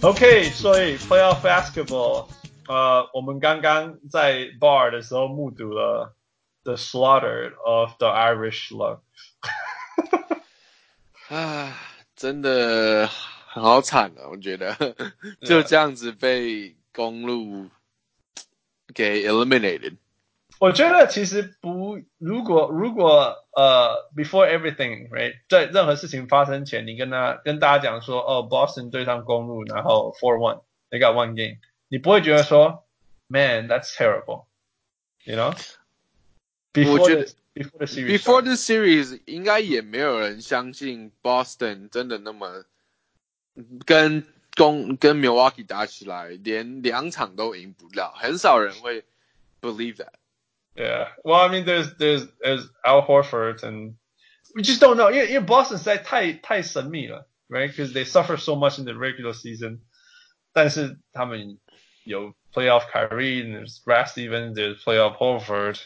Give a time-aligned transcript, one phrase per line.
[0.00, 2.28] OK，所以 playoff basketball，
[2.68, 6.14] 呃，我们刚刚在 bar 的时候目睹了
[6.62, 9.00] the slaughter of the Irish lug。
[11.28, 11.76] 啊，
[12.14, 14.30] 真的好惨啊！
[14.30, 14.94] 我觉得
[15.42, 17.68] 就这样子被公鹿
[18.94, 19.96] 给 eliminated。
[20.60, 32.84] 我觉得其实不，如果如果呃，before everything，right，在任何事情发生前，你跟他跟大家讲说，哦，Boston 对上公鹿，然后 four one，they got one game，你不会觉得说
[33.28, 35.54] ，man，that's terrible，you know？
[36.74, 42.64] 我觉得 before the series，before the series 应该也没有人相信 Boston 真的那么
[43.86, 44.24] 跟
[44.56, 49.04] 公跟 Milwaukee 打起来，连两场都赢不了，很少人会
[49.60, 50.08] believe that。
[50.77, 51.09] Yeah.
[51.23, 53.95] Well, I mean, there's there's there's Al Horford, and
[54.55, 55.11] we just don't know.
[55.11, 57.69] 因为因为 Boston 实在太太神秘了，right?
[57.71, 59.81] Because they suffer so much in the regular season.
[60.51, 61.59] 但是他们
[62.03, 65.79] 有 playoff Kyrie, and there's Brad Stevens, there's playoff Horford.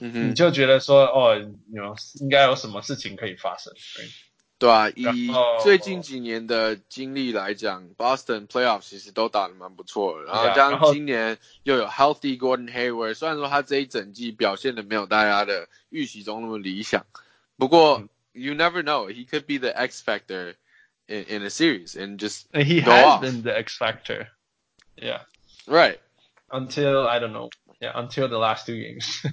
[0.00, 1.36] 嗯哼你就觉得说，哦，
[1.70, 4.10] you know，应该有什么事情可以发生，right?
[4.58, 10.24] 对啊，以然后最近几年的经历来讲，Boston playoff 其实都打得蛮不错的。
[10.26, 17.04] 然后 Yeah，加上然后今年又有 healthy Gordon Hayward，虽然说他这一整季表现的没有大家的预期中那么理想，
[17.56, 20.54] 不过、you never know，he could be the X factor
[21.06, 23.20] in in a series and just And he go has off.
[23.20, 24.28] been the X factor.
[24.94, 25.22] Yeah.
[25.66, 25.98] right.
[26.50, 27.50] Until I don't know.
[27.80, 29.26] Yeah, until the last two games.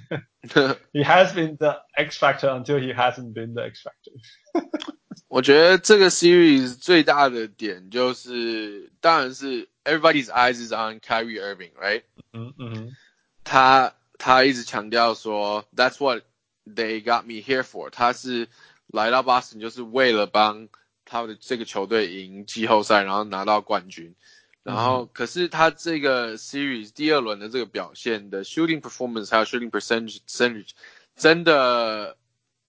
[0.92, 4.10] he has been the X factor until he hasn't been the X factor.
[5.27, 12.03] 我觉得这个 series 最大的点就是，当然是 everybody's eyes is on Kyrie Irving，right？
[12.33, 12.95] 嗯嗯哼。
[13.43, 16.23] 他他一直强调说，That's what
[16.65, 17.89] they got me here for。
[17.89, 18.47] 他是
[18.87, 20.67] 来到 Boston 就是为了帮
[21.05, 24.15] 他的这个球队赢季后赛，然后拿到冠军。
[24.63, 30.69] 然后，可是他这个 series 第二轮的这个表现的 shooting performance 还有 shooting percentage
[31.15, 32.17] 真的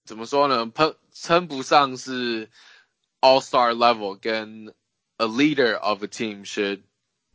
[0.05, 0.71] 怎么说呢？
[0.75, 2.47] 称称不上是
[3.21, 4.73] All Star level，跟
[5.17, 6.83] a leader of a team should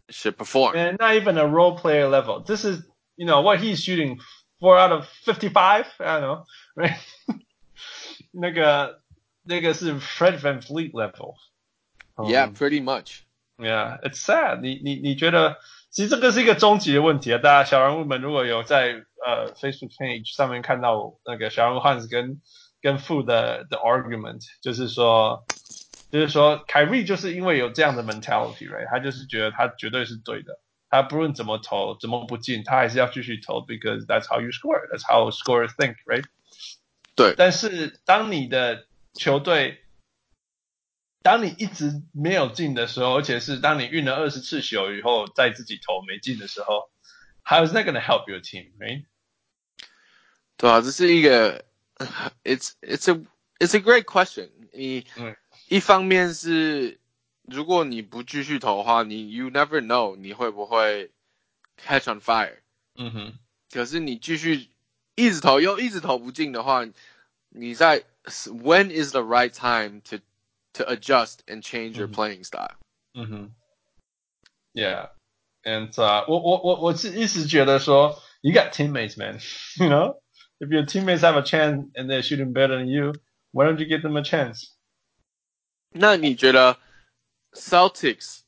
[0.09, 0.75] should perform.
[0.99, 2.45] Not even a role player level.
[2.45, 2.83] This is
[3.17, 4.21] you know what he's shooting
[4.61, 5.87] four out of fifty five.
[5.99, 6.45] I don't know,
[6.77, 6.97] right?
[8.31, 9.01] 那个
[9.43, 11.35] 那个是 Fred VanVleet level.
[12.17, 13.25] Yeah, um, pretty much.
[13.59, 14.61] Yeah, it's sad.
[14.61, 15.57] 你你你觉得，
[15.91, 17.39] 其实这个是一个终极的问题啊！
[17.39, 22.41] 大家小人物们如果有在呃 Facebook page 上面看到那个小人物汉斯跟
[22.82, 25.48] 跟 Fu 的的 argument，就是说，
[26.12, 28.88] 就是说凯瑞就是因为有这样的 mentality，right？
[28.90, 36.26] 他就是觉得他绝对是对的，他不论怎么投，怎么不进，他还是要继续投，because that's how you score，that's how scorers think，right？
[37.16, 39.84] 对但是当你的球队，
[41.24, 46.90] 当你一直没有进的时候，而且是当你运了二十次球以后再自己投没进的时候，
[47.44, 49.06] How is that going to help your team, right?
[50.58, 51.66] 对啊，这是一个
[52.44, 53.16] ，it's it's a
[53.60, 55.06] it's a great question 你。
[55.18, 55.36] 嗯
[55.70, 56.98] 一方面是
[57.44, 61.12] 如果你不继续投的话，你 you never know 你会不会
[61.76, 62.60] catch on fire。
[62.96, 63.34] 嗯哼，
[63.72, 64.70] 可是你继续
[65.16, 66.88] 一直投又一直投不进的话，
[67.50, 68.04] 你在
[68.46, 70.18] when is the right time to
[70.74, 72.78] to adjust and change your 嗯 playing style？
[73.14, 73.52] 嗯哼，
[74.74, 75.10] Yeah,
[75.64, 79.40] and uh, 我我我我是一直觉得说，You got teammates, man.
[79.78, 80.21] You know,
[80.62, 83.14] if your teammates have a chance and they're shooting better than you,
[83.52, 84.70] why don't you give them a chance?
[85.92, 86.78] 那你觉得
[87.54, 88.42] Celtics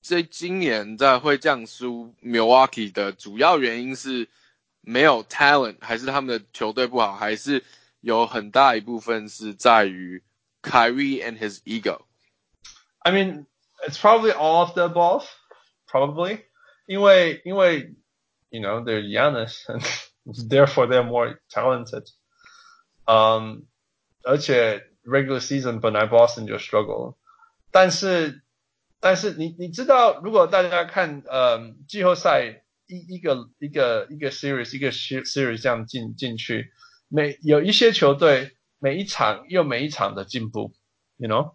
[0.00, 4.28] 这今年在会这样输 Milwaukee 的主要原因是
[4.80, 7.62] 没有 talent，还是他们的球队不好，还是
[8.00, 10.22] 有很大一部分是在于
[10.60, 12.02] Kyrie and his ego？
[12.98, 13.46] I mean,
[13.86, 15.24] it's probably all of the above,
[15.86, 16.40] probably.
[16.86, 17.94] 因为因为
[18.50, 19.82] you know they're Giannis and
[20.26, 22.06] therefore they're more talented.
[23.04, 23.66] Um,
[24.22, 27.16] 而且 regular season 本来 Boston 就 struggle，
[27.70, 28.42] 但是
[29.00, 36.72] 但是你你知道，如果大家看呃季后赛一一个一个一个 series 一个 se- series 这样进进去，
[37.08, 40.72] 每有一些球队每一场又每一场的进步，
[41.16, 41.54] you know。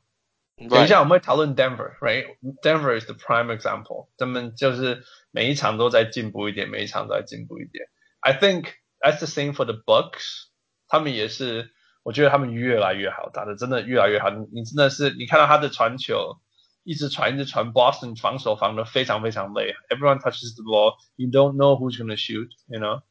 [0.70, 7.88] 等一下我们会讨论 Denver，right？Denver is the prime example，他们就是每一场都在进步一点，每一场都在进步一点。
[8.22, 10.48] I think that's the same for the Bucks，
[10.88, 11.72] 他们也是，
[12.04, 14.30] 我觉得他们越来越好，打的真的越来越好。
[14.30, 16.40] 你你真的是，你看到他的传球，
[16.84, 23.02] 一直传一直传，Boston 防守防的非常非常累，everyone touches the ball，you don't know who's gonna shoot，you know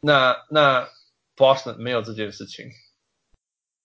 [0.00, 0.88] 那那
[1.36, 2.70] Boston 没有这件事情，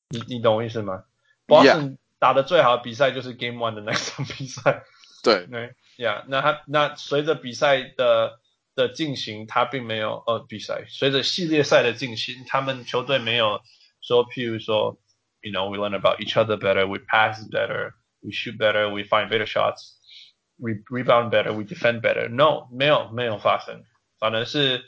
[0.10, 1.06] 你你懂我意思吗？
[1.48, 4.84] Boston 打的最好的比赛就是 Game One 的那场比赛
[5.24, 8.39] 对，对，Yeah，那他那随着比赛的
[8.81, 13.61] 的进行，他并没有呃比赛，随着系列赛的进行，他们球队没有
[14.01, 14.99] 说，譬如说
[15.43, 21.65] ，you know，we learn about each other better，we pass better，we shoot better，we find better shots，we rebound better，we
[21.65, 23.85] defend better，no，没有没有发生，
[24.19, 24.85] 反而是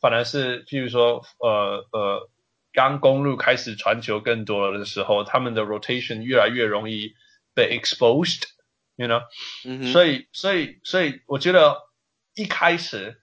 [0.00, 2.30] 反而是譬如说，呃呃，
[2.72, 7.14] 刚公路开始传球更多了的时候，他们的 rotation 越来越容易
[7.54, 9.22] 被 exposed，you know，
[9.92, 11.78] 所以所以所以我觉得
[12.34, 13.22] 一开始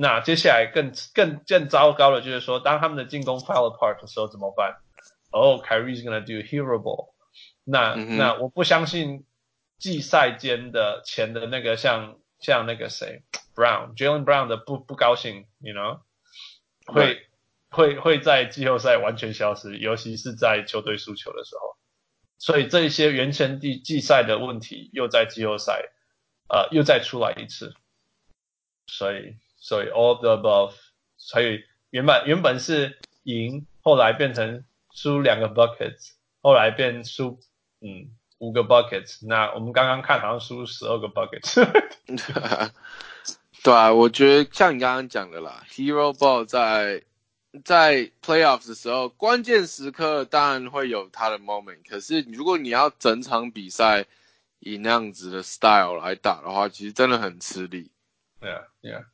[0.00, 4.76] 那接下来更更更糟糕的就是说，当他们的进攻 fell apart 的时候怎么办？
[5.32, 7.10] 哦、oh,，Kyrie is gonna do hero ball。
[7.64, 9.26] 那、嗯那我不相信
[9.76, 13.24] 季赛间的前的那个像像那个谁
[13.56, 16.00] Brown Jalen Brown 的不不高兴，you know，
[16.86, 17.26] 会
[17.68, 21.76] 会会在季后赛完全消失，尤其是在球队输球的时候。
[22.38, 25.90] 所以这一些原先季季赛的问题又在季后赛
[26.48, 27.74] 呃又再出来一次。
[28.86, 30.74] 所以所以 all the above，
[31.16, 37.38] 所以原本原本是赢，后来变成输两个 buckets，后来变输
[37.80, 39.26] 嗯五个 buckets。
[39.26, 41.62] 那我们刚刚看好像输十二个 buckets。
[43.64, 47.02] 对啊，我觉得像你刚刚讲的啦，Hero Ball 在
[47.64, 54.06] 在 Playoffs 的时候，关键时刻当然会有他的 moment，可是如果你要整场比赛
[54.60, 57.90] 以那样子的 style 来打的话，其实真的很吃力。
[58.40, 59.04] Yeah, yeah.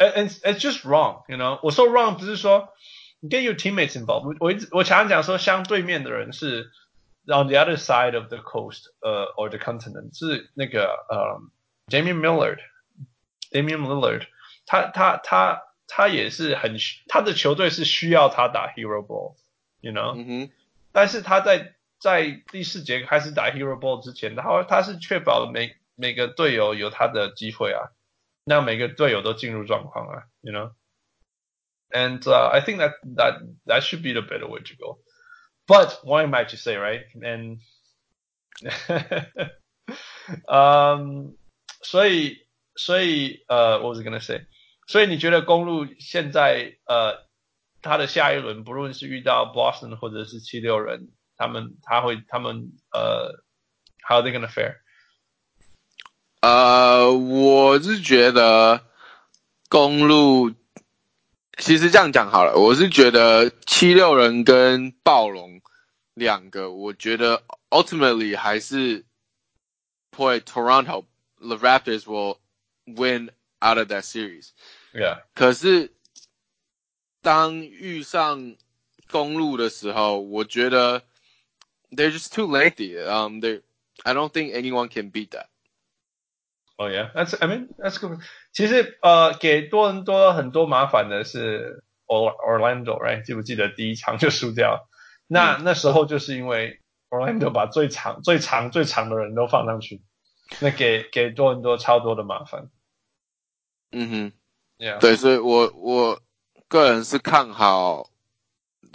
[0.00, 1.58] And it's it's just wrong, you know.
[1.60, 2.68] 我说 wrong 不是说
[3.22, 4.36] get your teammates involved 我。
[4.38, 6.70] 我一直我常常讲说，相对面的人是
[7.24, 11.50] on the other side of the coast, 呃、uh, or the continent 是那个呃、um,
[11.88, 12.60] Damian Millard,
[13.50, 14.28] Damian Lillard，
[14.66, 16.76] 他他他他也是很
[17.08, 20.50] 他的球队是需要他打 hero ball，you know、嗯哼，
[20.92, 27.90] 但是他在在第四节开始打 hero ball 之前，他他是确保每每个队友有他的机会啊。
[28.45, 30.73] now 每个队友都进入状况了，you know。
[31.91, 34.99] And uh, I think that that that should be the better way to go.
[35.67, 37.05] But why might you say, right?
[37.21, 37.59] And
[40.47, 41.37] um,
[41.83, 44.47] 所以所以呃、uh,，what was I gonna say？
[44.87, 47.27] 所以你觉得公鹿现在呃，
[47.81, 53.31] 他的下一轮不论是遇到 Boston 或者是七六人，他们他会他们呃、
[54.07, 54.82] uh,，how are they gonna fare？
[56.43, 58.85] 呃，我是觉得
[59.69, 60.53] 公鹿，
[61.57, 65.61] 其实这样讲好了，我是觉得七六人跟暴龙
[66.13, 69.05] 两个，我觉得 ultimately 还是
[70.11, 71.05] Toronto
[71.39, 72.39] the Raptors will
[72.85, 73.31] win
[73.61, 74.49] out of that series。
[74.93, 75.21] Yeah。
[75.33, 75.93] 可是
[77.21, 78.57] 当遇上
[79.09, 81.03] 公鹿的时候，我觉得
[81.89, 83.01] they're just too lengthy。
[83.01, 83.61] Um, they
[84.03, 85.45] I don't think anyone can beat that。
[86.83, 88.19] 哦耶，那是 I mean that's good。
[88.51, 93.23] 其实呃，给多伦多很多麻烦的是 Orlando，right？
[93.23, 94.87] 记不记得第一场就输掉？
[95.27, 100.01] 那、嗯、那时候就是因为 Orlando 把最长、最长、最长的人都放上去，
[100.59, 102.69] 那给给多伦多超多的麻烦。
[103.91, 106.19] 嗯哼，对，所以我我
[106.67, 108.09] 个人是看好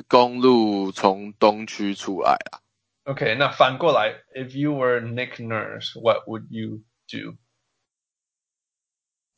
[0.09, 2.61] 公鹿从东区出来啊。
[3.04, 7.37] Okay，那反过来，If you were Nick Nurse，what would you do？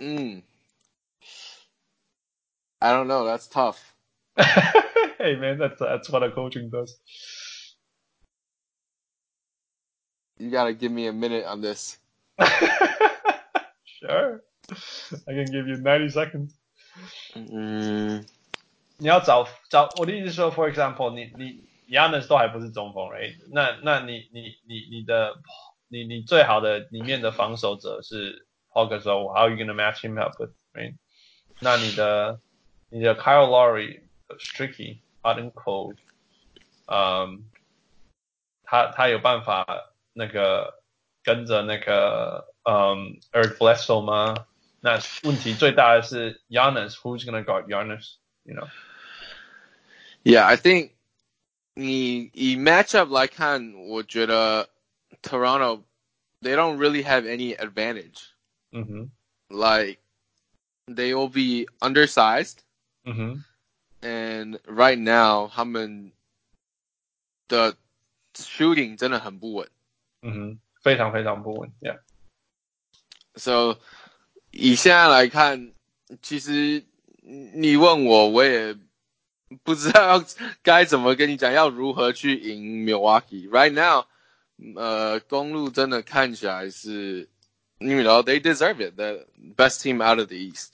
[0.00, 0.42] Mm.
[2.80, 3.24] I don't know.
[3.24, 3.94] That's tough.
[5.18, 6.98] hey man, that's that's what a coaching does.
[10.38, 11.98] You gotta give me a minute on this.
[13.84, 14.42] sure,
[15.28, 16.54] I can give you ninety seconds.
[17.36, 18.24] Mm.
[18.96, 21.64] 你要找找我的意思是说，for example，你你
[21.94, 23.34] Giannis 都还不是中锋，right？
[23.50, 25.34] 那那你你你你的
[25.88, 28.88] 你你最好的里面的防守者是 how
[29.34, 30.94] are you gonna match him up with right？
[31.60, 32.40] 那你的
[32.88, 34.00] 你的 Kyle Lowry、
[34.38, 35.96] Stricky、Hot and Cold，
[36.86, 37.44] 嗯，
[38.64, 39.66] 他他有办法
[40.12, 40.82] 那个
[41.22, 44.46] 跟着那个嗯 um, Eric Bledsoe 吗？
[44.80, 48.14] 那问题最大的是 who's gonna guard Giannis?
[50.24, 50.92] yeah, I think
[51.74, 54.70] 你以 matchup 来看，我觉得
[55.22, 55.82] Toronto
[56.40, 58.30] they don't really have any advantage.
[58.72, 59.04] Mm-hmm.
[59.48, 59.98] Like
[60.86, 62.62] they will be undersized.
[63.06, 63.40] Mm-hmm.
[64.02, 66.12] And right now 他们
[67.48, 67.76] 的
[68.34, 68.96] shooting
[70.22, 70.56] mm-hmm.
[73.36, 73.78] So,
[74.50, 75.72] 以现在来看，
[76.22, 76.84] 其实
[77.22, 78.76] 你问我，我也
[79.62, 80.24] 不知道
[80.62, 83.48] 该怎么跟你讲，要如何去赢 Milwaukee。
[83.48, 84.06] Right now，
[84.76, 87.28] 呃，公鹿真的看起来是
[87.79, 89.25] ，you know they deserve it，the
[89.55, 90.73] best team out of the East。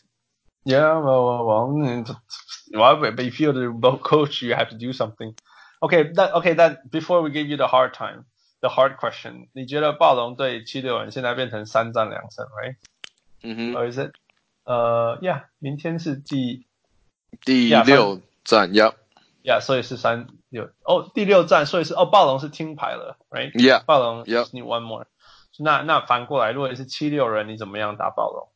[0.63, 1.67] Yeah, well, well, well.
[1.69, 2.15] mm,
[2.73, 5.35] Well, but if you're the bo- coach, you have to do something.
[5.81, 6.53] Okay, that okay.
[6.53, 8.25] That before we give you the hard time,
[8.61, 9.49] the hard question.
[9.53, 12.75] 你觉得暴龙对七六人现在变成三战两胜，right?
[13.41, 14.11] 嗯哼， Or is it?
[14.63, 16.67] 呃、yeah，明天是第
[17.43, 18.93] 第 Yeah，六战，Yep，
[19.43, 23.51] ，yeah，所以是三六哦，第六战，所以是哦，暴龙是听牌了，right?
[23.53, 25.07] Yeah，暴龙 Yep just need one more.
[25.58, 28.48] 那那反过来，如果是七六人，你怎么样打暴龙？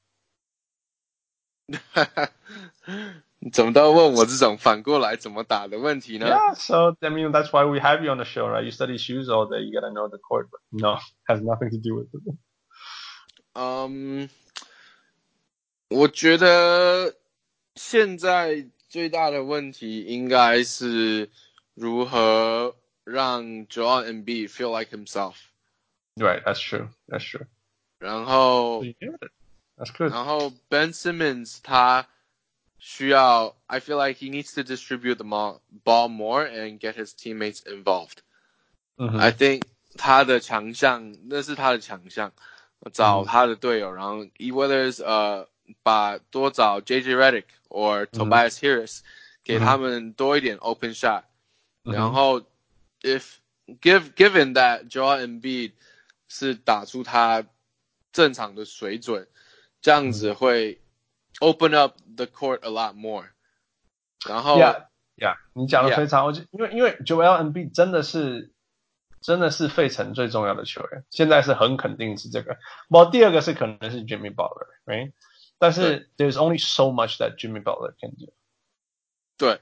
[3.38, 8.64] 你怎么都问我这种反过来怎么打的问题呢？Yeah, so I mean that's why we have you on the show, right?
[8.64, 11.78] You study shoes all day, you gotta know the court, but no, has nothing to
[11.78, 12.36] do with it.
[13.54, 14.28] 嗯，
[15.88, 17.14] 我觉得
[17.76, 21.30] 现在最大的问题应该是
[21.74, 25.36] 如何让 Joel Embiid feel like himself，
[26.17, 26.89] Right, that's true.
[27.07, 27.45] That's true.
[27.99, 29.31] 然后 So you did it.
[29.77, 30.11] That's good.
[30.11, 32.07] 然后 Ben Simmons 他
[32.79, 38.19] 需要，I feel like he needs to distribute the ball ball more and get his teammates involved。
[38.97, 39.19] Mhm.
[39.19, 39.63] I think
[39.97, 42.31] 他的强项，那是他的强项，
[42.93, 45.47] 找嗯他的队友，然后 whether is 呃
[45.83, 48.99] 把多找 JJ Redick or Tobias Harris，、
[49.43, 51.23] 给他们多一点 open shot，、
[51.83, 52.41] 嗯哼然后
[53.01, 53.37] if
[53.81, 55.71] give given that Joel Embiid
[56.30, 57.44] 是打出他
[58.12, 59.28] 正常的水准，
[59.82, 60.80] 这样子会
[61.40, 63.26] open up the court a lot more，
[64.26, 65.36] 然后 Yeah, yeah.
[65.52, 68.52] 你讲的.非常，我就因为因为 Joel Embiid 真的是
[69.20, 72.56] 真的是费城最重要的球员，现在是很肯定是这个。
[72.88, 75.12] 我第二个是可能是 Jimmy Butler，right？
[75.58, 78.32] 但是 there's only so much that Jimmy Butler can do.
[79.36, 79.60] 对。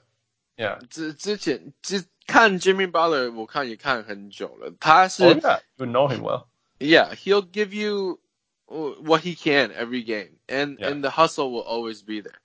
[0.56, 0.84] Yeah.
[0.88, 4.74] 之之前之看 Jimmy Butler，我看也看很久了。
[4.80, 6.46] 他是、Oh yeah, you know him well.
[6.79, 8.19] yeah, he'll give you
[8.67, 10.89] what he can every game, and Yeah.
[10.89, 12.39] and the hustle will always be there.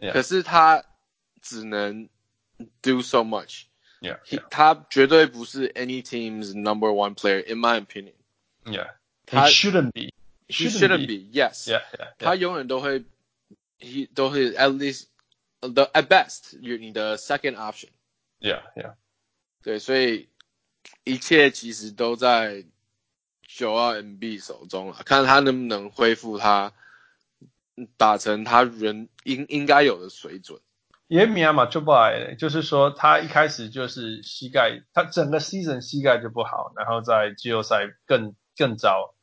[0.00, 0.12] Yeah.
[0.12, 0.82] 可是他
[1.42, 2.08] 只能
[2.82, 3.64] do so much.
[4.00, 8.14] Yeah, He, yeah, 他绝对不是 any team's number one player, in my opinion.
[8.66, 8.90] yeah.
[9.26, 10.12] He 他 shouldn't be.
[10.48, 11.28] he shouldn't be.
[11.32, 11.66] Yes.
[11.68, 12.36] Yeah, yeah, 他 yeah.
[12.36, 13.04] 永远都会，
[13.78, 15.06] he 都会 at least
[15.60, 17.88] the at best 你的 second option。
[18.40, 18.94] Yeah, yeah.
[19.62, 20.28] 对，所以
[21.04, 22.64] 一切其实都在
[23.57, 26.71] 九二 MB 手中了，看他能不能恢复他
[27.97, 30.59] 打成他人应应该有的水准。
[31.07, 39.15] 也米亚马就不矮，就是说他一开始就是膝盖，他整个 season 膝盖就不好，然后在季后赛更更糟，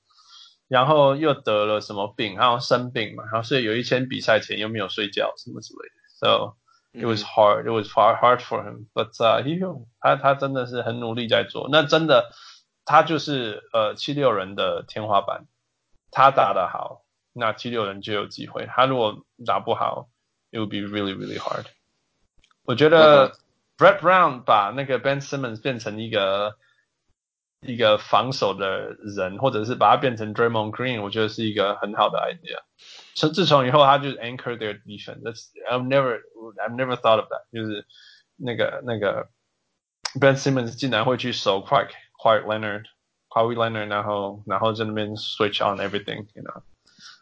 [0.67, 6.57] 然后又得了什么病，然后生病嘛，然后所以有一天比赛前又没有睡觉什么之类的，so
[6.93, 9.57] it was hard, it was hard hard for him, but uh, he
[10.01, 12.33] 他他真的是很努力在做，那真的
[12.87, 15.45] 他就是呃七六人的天花板，
[16.11, 17.03] 他打得好，
[17.35, 20.09] 那七六人就有机会，他如果打不好。
[20.53, 21.67] it would be really really hard。
[22.65, 23.33] 我觉得
[23.77, 26.57] Brett Brown 把那个 Ben Simmons 变成一个
[27.61, 32.61] 一个防守的人，或者是把他变成 Draymond Green，我觉得是一个很好的 idea。
[33.15, 35.21] 从自从以后，他就是 anchor their defense。
[35.23, 36.21] That's I've never
[36.57, 37.45] I've never thought of that。
[37.53, 37.87] 就是
[38.37, 39.29] 那个那个
[40.19, 41.89] Ben Simmons 竟然会去守 Quiet
[42.19, 42.85] Kawhi Leonard,
[43.29, 46.63] Kawhi Leonard，然后然后在那边 switch on everything，you know。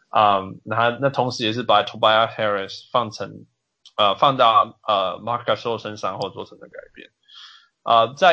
[0.09, 3.45] 嗯，那那同时也是把 um, Tobias Harris 放成
[3.97, 5.77] 呃放到呃 Marc Gasol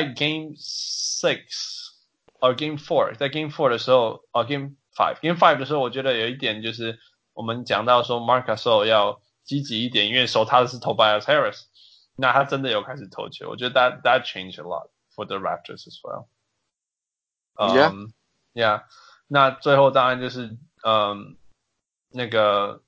[0.04, 1.90] Game Six
[2.40, 6.99] 呃 Game Four，在 Game Four 的时候，呃 Game Five，Game Five 的时候，我觉得有一点就是
[7.35, 8.47] 我们讲到说 Mark
[8.87, 11.62] 要积极一点，因为守他的是 Tobias Harris，
[12.16, 16.28] 那他真的有开始投球，我觉得 that that changed a lot for the Raptors as well。
[17.56, 18.12] 嗯
[18.54, 18.82] ，Yeah，
[19.28, 21.37] 那最后当然就是嗯
[22.11, 22.82] 那个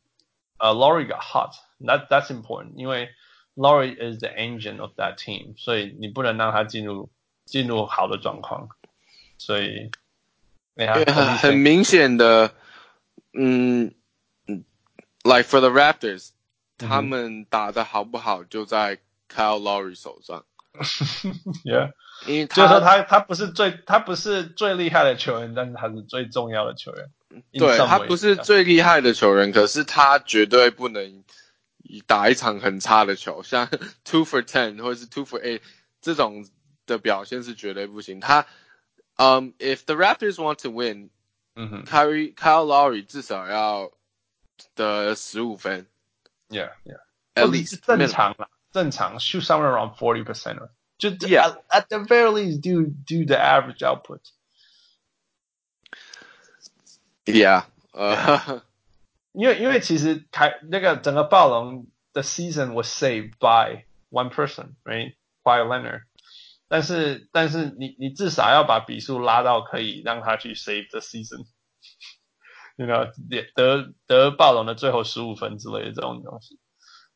[0.59, 3.11] 呃 Lowry got hot，that that's important，因为
[3.54, 7.11] Lowry is the engine of that team，所以你不能让他进入
[7.44, 8.68] 进入好的状况，
[9.38, 9.90] 所以
[10.76, 12.16] 因为很很明显。
[12.16, 12.52] 的，
[13.33, 13.94] 嗯
[15.23, 16.30] ，like for the Raptors，
[16.78, 18.97] 他们打的好不好就在
[19.28, 20.44] Kyle Lowry 手上。
[21.64, 21.92] Yeah.
[22.26, 27.11] 因为就是说他他不是最他不是最厉害的球员，但是他是最重要的球员。
[27.52, 31.25] 对他不是最厉害的球员，可是他绝对不能
[32.07, 33.69] 打一场很差的球，像
[34.04, 35.61] two for ten 或者是 two for eight
[36.00, 36.47] 这种
[36.87, 38.21] 的表现是绝对不行。
[38.21, 38.47] 他，
[39.16, 41.11] 嗯、i f the Raptors want to win，
[41.57, 43.90] 嗯哼 Kyrie Kyle Lowry 至少要
[44.76, 45.88] 得十五分
[46.49, 50.69] ，Yeah Yeah，，at least 正常啦，正常 shoot somewhere around forty percent，
[51.03, 51.55] 就 Yeah.
[51.69, 54.22] at, at the very least do do the average output。
[57.25, 58.63] Yeah，呃，
[59.34, 65.15] 因为因为其实开那个整个暴龙的 season was saved by one person，right?
[65.43, 66.03] By Leonard。
[66.67, 73.12] 但是但是你你至少要把比数拉到可以让他去 save the season。you know
[73.55, 76.60] 得得暴龙的最后十五分之类的这种东西。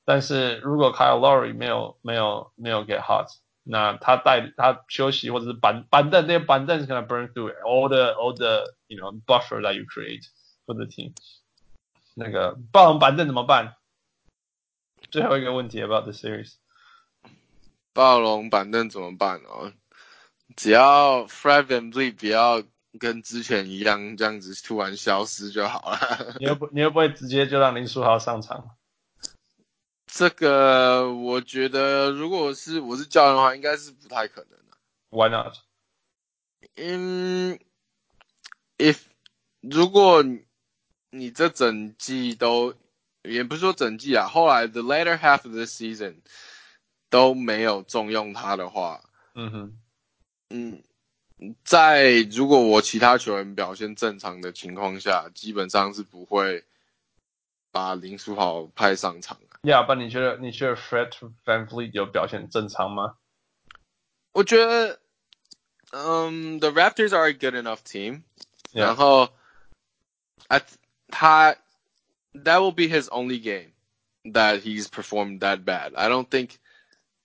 [0.06, 3.28] 但是如果 Kyle Lowry 没有没有没有 get hot，
[3.71, 10.25] 那他带他休息或者是板板凳，那些板凳是 gonna burn through all the all the you know buffer that you create
[10.65, 11.13] for the team。
[12.15, 13.75] 那个暴龙板凳怎么办？
[15.11, 16.55] 最后一个问题 about the series。
[17.93, 19.75] 暴龙板凳怎么办哦？
[20.57, 22.63] 只要 Fred VanVleet 不要
[22.99, 25.99] 跟之前一样这样子突然消失就好了。
[26.39, 28.78] 你又不你又不会直接就让林书豪上场？
[30.11, 34.77] 这个我觉得，如果是我是教练的话，应该是不太可能的。
[35.11, 35.55] Why not？
[36.77, 37.59] 嗯
[38.79, 38.99] ，if
[39.61, 40.25] 如果
[41.11, 42.75] 你这整季都，
[43.23, 46.17] 也不是说整季啊，后来 the later half of the season
[47.11, 49.03] 都没有重用他的话，
[49.35, 49.79] 嗯哼，
[50.51, 50.83] 嗯，
[51.65, 56.65] 在如果我其他球员表现正常的情况下，基本上是不会
[57.71, 61.13] 把林书豪派上场亚班，你觉得你觉得 Fred
[61.45, 63.17] VanVleet 有表现正常吗？
[64.33, 65.01] 我觉得，
[65.93, 68.23] 嗯、um,，The Raptors are a good enough team，、
[68.73, 68.87] yeah.
[68.87, 69.31] 然后
[70.49, 70.63] ，at
[71.09, 71.57] 他
[72.35, 73.73] that will be his only game
[74.25, 75.95] that he's performed that bad.
[75.97, 76.59] I don't think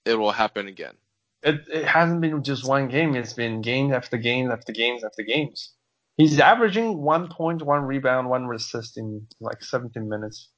[0.04, 0.96] it will happen again.
[1.42, 3.14] It, it hasn't been just one game.
[3.14, 5.74] It's been game after game after games after games.
[6.16, 10.48] He's averaging one point, one rebound, one assist in like 17 minutes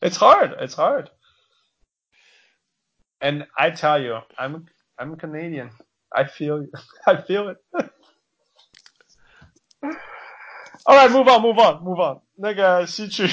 [0.00, 0.54] it's hard.
[0.60, 1.10] It's hard.
[3.20, 4.66] And I tell you, I'm
[4.98, 5.70] I'm Canadian.
[6.12, 6.66] I feel
[7.06, 7.58] I feel it.
[10.84, 12.22] All right, move on, move on, move on。
[12.34, 13.28] 那个西区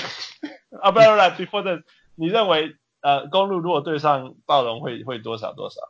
[0.82, 1.84] 啊，不要来 before that，
[2.16, 5.82] 你认为呃公鹿如果对上暴龙会会多少多少？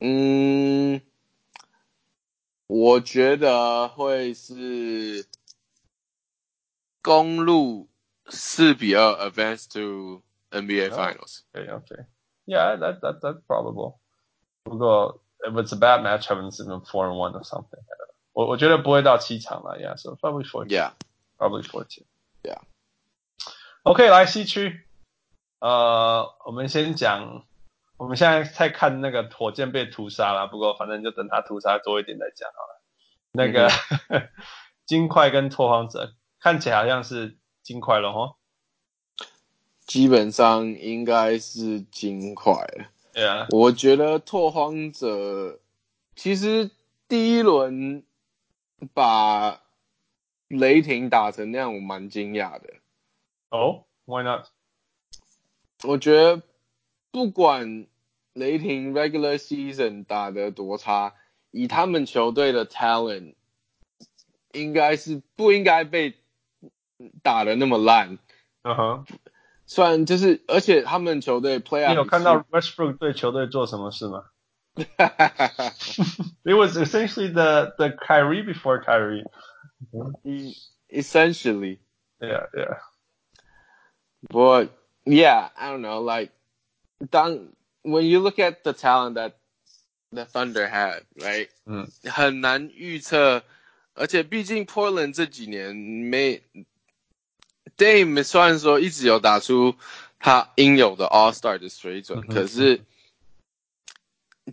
[0.00, 1.00] 嗯，
[2.66, 5.26] 我觉得会是
[7.02, 7.88] 公路
[8.28, 10.98] 四比二 advance to NBA Oh.
[10.98, 11.40] Finals。
[11.52, 12.06] Okay, okay.
[12.46, 13.98] Yeah, that that that's probable.
[14.64, 17.80] 不过 if it's a bad matchup, it's even four and one or something.
[18.32, 20.66] 我我觉得不会到七场了，Yeah, so probably four.
[20.66, 22.04] Yeah，Probably fourteen.
[22.42, 22.60] Yeah.
[23.82, 24.86] OK，来西区，
[25.58, 27.44] 呃，我们先讲，
[27.96, 32.80] 我们现在在看那个火箭被屠杀了，不过反正就等他屠杀多一点再讲好了。
[33.32, 33.68] 那个、
[34.86, 38.34] 金块跟拓荒者看起来好像是金块了哈。
[39.86, 42.90] 基本上应该是金块了。
[43.14, 45.60] Yeah，我觉得拓荒者
[46.16, 46.72] 其实
[47.06, 48.02] 第一轮
[48.92, 49.62] 把
[50.48, 52.74] 雷霆打成那样，我蛮惊讶的。
[53.50, 54.46] 哦、w h y not？
[55.84, 56.42] 我觉得
[57.12, 57.86] 不管
[58.32, 61.14] 雷霆 regular season 打得多差，
[61.52, 63.34] 以他们球队的 talent，
[64.52, 66.16] 应该是不应该被
[67.23, 68.17] 打得那么烂。
[68.63, 69.05] 嗯哼，
[69.65, 74.25] 虽然就是，而且他们球队 play 你有看到 Westbrook 对球队做什么事吗？
[76.43, 79.25] It was essentially the the Kyrie before Kyrie.
[80.89, 81.79] essentially.
[82.19, 82.79] Yeah, yeah.
[84.29, 84.69] But
[85.05, 86.01] yeah, I don't know.
[86.01, 86.31] Like,
[87.09, 89.33] 当 when you look at the talent that
[90.11, 91.49] the Thunder had, right?
[91.65, 93.43] 嗯，很难预测，
[93.93, 96.41] 而且毕竟 Portland 这几年没
[97.76, 99.74] Dame 虽然说一直有打出
[100.18, 102.80] 他应有的 All Star 的水准，嗯可是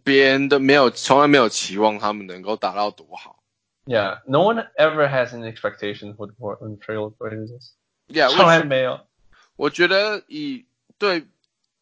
[0.03, 3.43] 别人都没有从来没有期望他们能够打到多好。
[3.85, 7.71] Yeah, no one ever has an expectation for the Portland Trail Blazers.
[8.07, 9.07] Yeah，从来没有。
[9.55, 10.65] 我觉得以
[10.97, 11.25] 对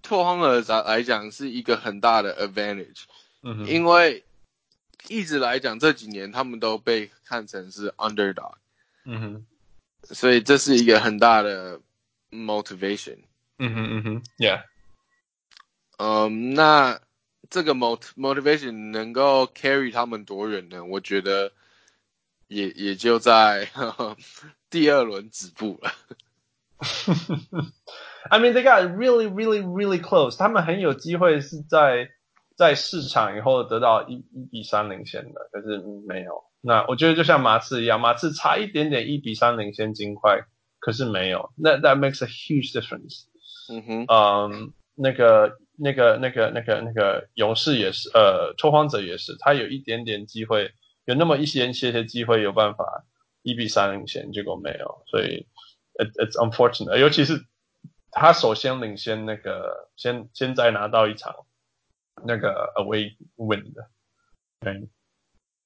[0.02, 3.04] 拓荒者来讲是一个很大的 advantage，、
[3.44, 4.24] 嗯哼，因为
[5.10, 8.54] 一直来讲这几年他们都被看成是 underdog，
[9.06, 9.46] 嗯哼，
[10.12, 11.80] 所以这是一个很大的
[12.32, 13.18] motivation。
[13.60, 14.62] 嗯哼，嗯哼，Yeah.
[15.98, 17.00] 嗯，那
[17.50, 20.86] 这个 mot motivation 能够 carry 他们多远呢？
[20.86, 21.52] 我觉得
[22.48, 23.68] 也也就在
[24.70, 25.92] 第二轮止步了。
[28.30, 30.38] I mean, they got really, really, really close.
[30.38, 32.10] 他们很有机会是在
[32.56, 36.44] 在市场以后得到一一比三领先的，可是没有。
[36.68, 40.42] 那我觉得就像马刺一样，马刺差一点点一比三领先金块，
[40.80, 41.54] 可是没有。
[41.56, 43.24] 那 that makes a huge difference.
[43.70, 50.74] 嗯哼，嗯，那个、那个、那个、那个、那个勇士也是，呃，拓荒者也是，他有一点点机会，
[51.06, 53.06] 有那么一些些些机会有办法
[53.44, 55.48] 一比三领先，结果没有，所以
[55.94, 57.46] it it's unfortunate，尤其是
[58.12, 61.34] 他首先领先那个，先先再拿到一场
[62.26, 63.90] 那个 away win 的，
[64.60, 64.90] 对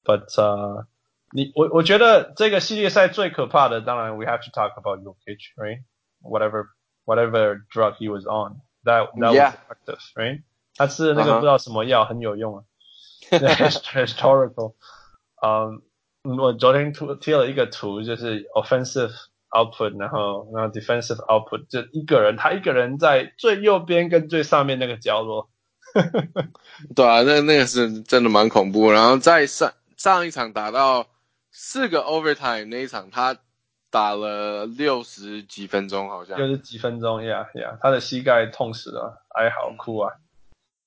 [0.04, 0.86] ，but 呃、
[1.32, 6.66] 你我我觉得这个系列赛最可怕的，当然 we have to talk about Jokic，right？Whatever
[7.04, 9.52] whatever drug he was on, that that Yeah.
[9.52, 10.42] was effective, right?
[10.76, 11.34] 他吃的那个 Uh-huh.
[11.36, 12.64] 不知道什么药很有用啊
[13.30, 14.74] historical。
[15.42, 15.82] 嗯，
[16.36, 19.12] 我昨天图贴了一个图，就是 offensive
[19.50, 25.48] output，然后然后 defensive output，就一个人，他一个人在最右边跟最上面那个角落。
[26.94, 28.90] 对啊，那那个是真的蛮恐怖。
[28.90, 31.05] 然后在上 上一场打到
[31.51, 33.37] 四个 overtime 那一场，他
[33.91, 36.39] 打了六十几分钟，好像。
[36.39, 40.13] 就是几分钟，yeah yeah，他的膝盖痛死了，哀嚎哭啊。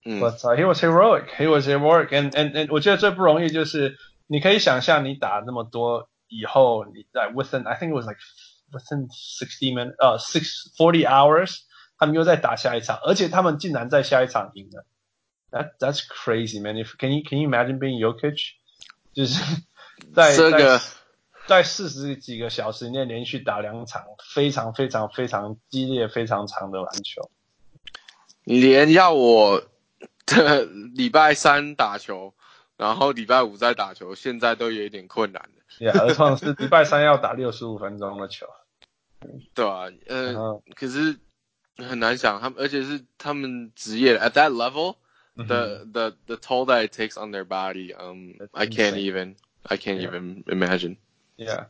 [0.04, 1.28] 嗯 But、uh, he was heroic.
[1.36, 2.08] He was heroic.
[2.08, 3.96] And and and 我觉得最不容易就是
[4.26, 8.18] 你可以想象你打那么多以后，你在 within I think it was like
[8.72, 11.60] within sixty minutes 呃、uh, six forty hours，
[11.96, 14.84] 他们又在打下一场，而且他们竟然在下一场赢了。
[15.52, 16.74] That that's crazy, man.
[16.74, 18.40] If can you can you imagine being Jokic？
[19.14, 19.42] 就是
[20.14, 20.84] 在这个在
[21.46, 24.02] 在四十几个小时内连续打两场
[24.34, 27.30] 非常非常非常激烈、非常长的篮球。
[28.44, 29.62] 连要我
[30.26, 32.34] 的礼拜三打球，
[32.76, 38.46] 然后礼拜五再打球，现在都有一点困难了，Yeah，何况是礼拜三要打六十五分钟的球。
[39.54, 41.16] 对啊、呃，可是
[41.78, 44.96] 很难想，他们而且是他们职业 at that level。
[45.35, 48.99] 嗯 the the the toll that it takes on their body, um, That's I can't insane.
[48.99, 50.09] even I can't Yeah.
[50.09, 50.97] even imagine.
[51.37, 51.67] Yeah.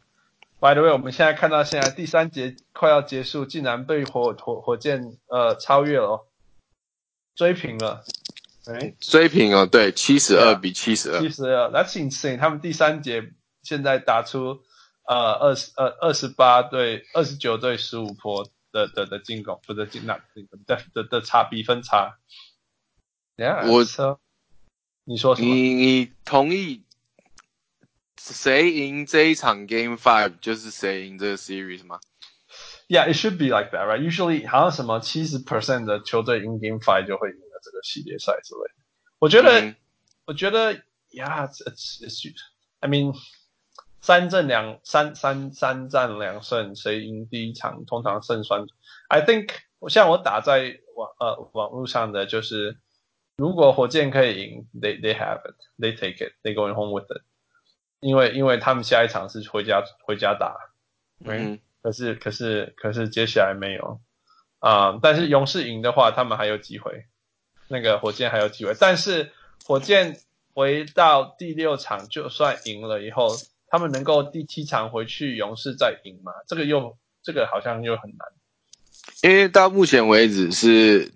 [0.60, 6.26] By the way，我们现在看到现在第三节快要结束，竟然被火火火箭呃超越了哦，
[7.36, 8.04] 追平了。
[8.66, 10.60] 哎，追平哦，对，七十二 Yeah.
[10.60, 12.38] 比七十二其，实 That's insane。
[12.38, 13.32] 他们第三节
[13.64, 14.62] 现在打出
[15.08, 20.20] 呃二十呃二十八对二十九对十五波的的的进攻，不是进那
[20.68, 22.18] 的的的差比分差。
[23.37, 24.19] Yeah，我 so-
[25.05, 25.49] 你说什么？
[25.49, 26.83] 你你同意
[28.19, 32.01] 谁赢这一场 Game Five 就是谁赢这个 series 吗
[32.89, 34.01] ？Yeah, it should be like that, right?
[34.01, 38.85] Usually 好像什么七十 percent 的球队赢 Game Five 就会赢了这个系列赛之类的。
[39.19, 39.75] 我觉得，嗯
[40.27, 40.75] 我觉得
[41.11, 42.33] ，Yeah, it's it's, it's
[42.81, 43.15] I mean，
[44.01, 48.65] 三战两三三三战两胜，谁赢第一场通常胜算。
[49.09, 49.51] I think
[49.89, 52.79] 像我打在网呃网络上的就是，
[53.37, 57.23] 如果火箭可以赢，they they have it, they take it, they going home with it，
[58.01, 60.57] 因为因为他们下一场是回家回家打。
[61.25, 64.01] 嗯可是可是可是接下来没有
[64.59, 67.05] 啊、但是勇士赢的话，他们还有机会，
[67.69, 68.75] 那个火箭还有机会。
[68.81, 69.31] 但是
[69.67, 70.17] 火箭
[70.55, 73.29] 回到第六场，就算赢了以后，
[73.67, 76.33] 他们能够第七场回去勇士再赢吗？
[76.47, 78.29] 这个又这个好像又很难。
[79.23, 81.13] 因为到目前为止是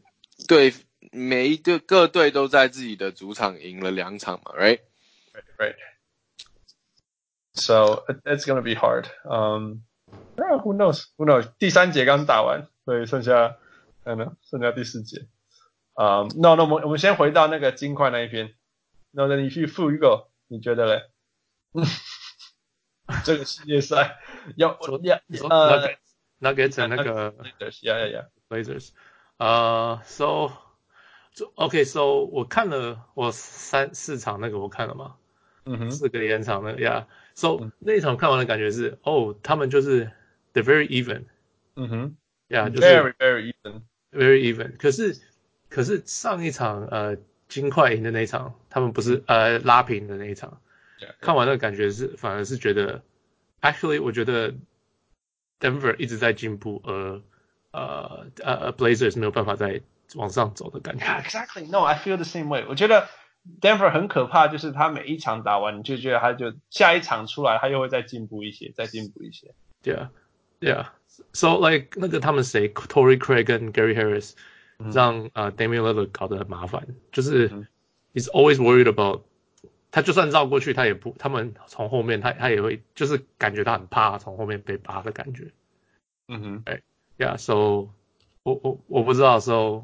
[0.46, 0.74] 对
[1.12, 5.77] 每一个各队都在自己的主场赢了两场嘛，right？Right.
[7.55, 9.07] So it, it's gonna be hard.
[9.25, 9.83] Um,
[10.37, 11.07] yeah, who knows?
[11.16, 11.49] Who knows?
[11.59, 13.57] 第三节刚打完，所以剩下，
[14.05, 15.27] 看呢，剩下第四节。
[15.94, 18.55] 啊、um,，那那我们我们先回到那个金块那一边。
[19.11, 21.03] 那那你去负一个，你觉得嘞？
[23.25, 24.18] 这个系列赛
[24.57, 25.97] 要说要你说呃
[26.40, 27.35] Nuggets 那个
[27.81, 28.90] 呀呀呀，Blazers，
[29.38, 30.23] 呃、s
[31.44, 35.16] o OK，So 我看了我三四场那个我看了嘛，
[35.64, 37.72] 嗯哼，四个延长的，Yeah，So 嗯。
[37.79, 40.11] 那一场看完的感觉是，哦，他们就是
[40.55, 41.24] They're very even，Yeah，
[41.77, 42.16] 嗯哼。
[42.74, 43.83] 就是，very very even。
[44.12, 44.77] very even。
[44.79, 45.16] 可是
[45.68, 47.16] 可是上一场呃
[47.48, 50.61] 金块赢的那一场，他们不是呃拉平的那一场
[50.98, 53.03] ，Yeah, 看完那个感觉是反而是觉得
[53.61, 54.55] ，actually 我觉得
[55.61, 57.22] Denver 一直在进步，而
[57.72, 59.83] 呃呃 Blazers 没有办法再
[60.14, 61.05] 往上走的感觉。
[61.05, 61.68] Yeah, exactly.
[61.68, 62.64] No, I feel the same way.
[62.68, 63.09] 我觉得
[63.61, 69.55] Denver 很可怕，就是他每一场打完，你就觉得他就下一场出来，他又会再进步一些，再进步一些。
[69.83, 70.09] Yeah,
[70.61, 70.87] yeah.
[71.33, 74.35] So like 那个他们谁，Tory Craig 跟 Gary Harris，
[74.92, 77.66] 让呃 Damian Lillard 搞得很麻烦，就是嗯
[78.14, 79.23] he's always worried about，
[79.90, 85.51] 他就算绕过去，他也不，他们从后面，他他也会，就是感觉他很怕从后面被扒的感觉。
[86.29, 86.81] 嗯哼，哎
[87.18, 87.88] Yeah, so
[88.44, 89.83] 我我我不知道，so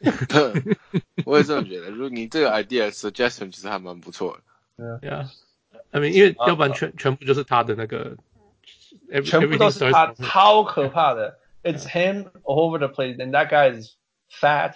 [1.25, 1.89] 我也这么觉得。
[1.89, 4.37] 如果你这个 idea suggestion 其实还蛮不错
[4.77, 4.99] 的。
[5.01, 5.29] Yeah,
[5.91, 8.17] I mean，因为啊要不然全全部就是他的那个
[9.11, 10.31] ，every- 全部都 everything 是他， starts from him.
[10.31, 11.39] 超可怕的。
[11.63, 13.95] It's him all over the place, and that guy is
[14.29, 14.75] fat,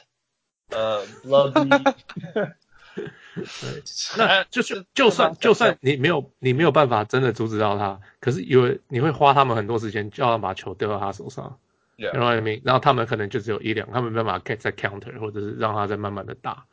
[0.69, 1.93] uh, bloody.
[2.95, 3.81] 对
[4.17, 11.57] 那就是就算就算你没有你没有办法真的阻止到他，可是有你会花他们很多时间叫他把球丢到他手上
[11.97, 12.13] Yeah.
[12.13, 12.61] ，you know what I mean？
[12.63, 16.65] 然后他们可能就只有一两，他们没办法再 counter 或者是让他再慢慢的打。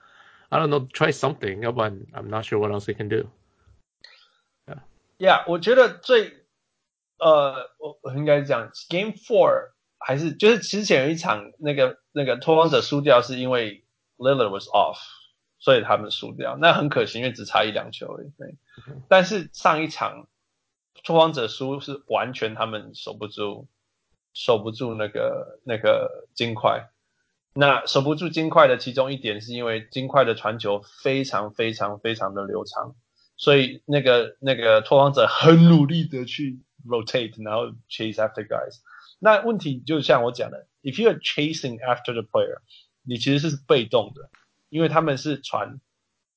[0.50, 3.28] I don't know, try something，要不然 I'm not sure what else they can do。
[5.18, 6.43] Yeah，我觉得最
[7.17, 13.85] 呃，我我应该讲 Game Four 还是就是之前有一场那个那个拓荒者输掉是因为
[14.17, 14.97] Lillard was off，
[15.59, 18.31] 所以他们输掉，那很可惜，因为只差一两球而已。
[18.37, 18.55] 对，
[19.07, 20.27] 但是上一场
[21.03, 23.67] 拓荒者输是完全他们守不住，
[24.33, 26.89] 守不住那个那个金块。
[27.53, 32.95] 那守不住金块的其中一点是因为金块的传球非常非常非常的流畅。
[33.37, 38.78] 所以那个那个拓荒者很努力的去 rotate，然后 chase after guys。
[39.18, 42.58] 那问题就像我讲的，if you are chasing after the player，
[43.02, 44.30] 你其实是被动的，
[44.68, 45.80] 因为他们是传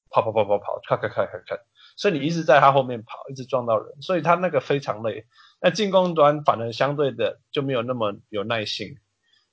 [0.10, 1.60] 跑跑跑跑跑，看看看看看，
[1.96, 5.26] 所以你一直在他后面跑，一直撞到人，所以他那个非常累。
[5.62, 8.98] 那进攻端反而相对的就没有那么有耐性，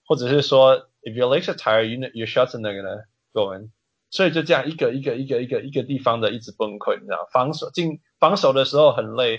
[0.04, 3.70] 或者是说，if your legs are tired，you know your shots are not gonna go in。
[4.10, 9.38] 所以就这样一个一个一个一个一个地方的一直崩溃，你知道，防守进防守的时候很累，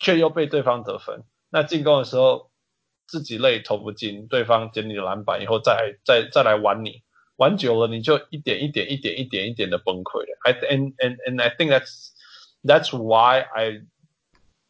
[0.00, 1.22] 却又被对方得分。
[1.50, 2.50] 那进攻的时候
[3.06, 7.04] 自己累投不进，对方捡你的篮板以后再再再来玩你，
[7.36, 10.38] 玩久了你就一点一点一点一点一点的崩溃了。
[10.42, 12.10] I and and and I think that's
[12.64, 13.82] that's why I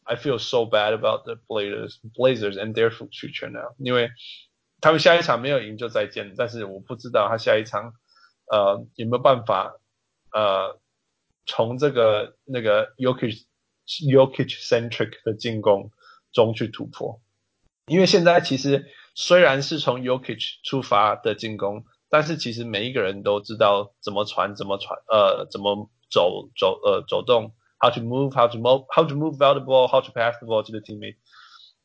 [0.03, 4.11] I feel so bad about the Blazers Blazers and their future now，因为
[4.79, 7.93] 他们下一场没有赢就再见，但是我不知道他下一场。
[8.51, 9.79] 呃，有没有办法
[10.33, 10.77] 呃
[11.45, 13.45] 从这个那个 Yokich
[13.85, 15.91] Yokich centric 的进攻
[16.31, 17.21] 中去突破？
[17.87, 30.47] 因为现在其实虽然是从 Yokich 出发的进攻，但是其实每一个人都知道怎么传，怎么传，呃，怎么走走呃走动，how to move，how to move how to move out the ball，how to pass the
[30.47, 31.17] ball to the teammate。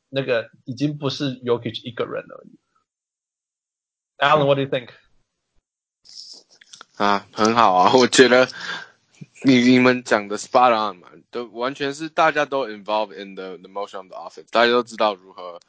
[0.09, 2.59] 那个已经不是 Yokich 一个人而已。
[4.19, 4.91] Alan，what do you think？
[6.97, 8.49] 啊，很好啊，我觉得
[9.43, 15.60] 你你们讲的 spot on 嘛，都完全是大家都 involved in the the motion of the offense，大家都知道如何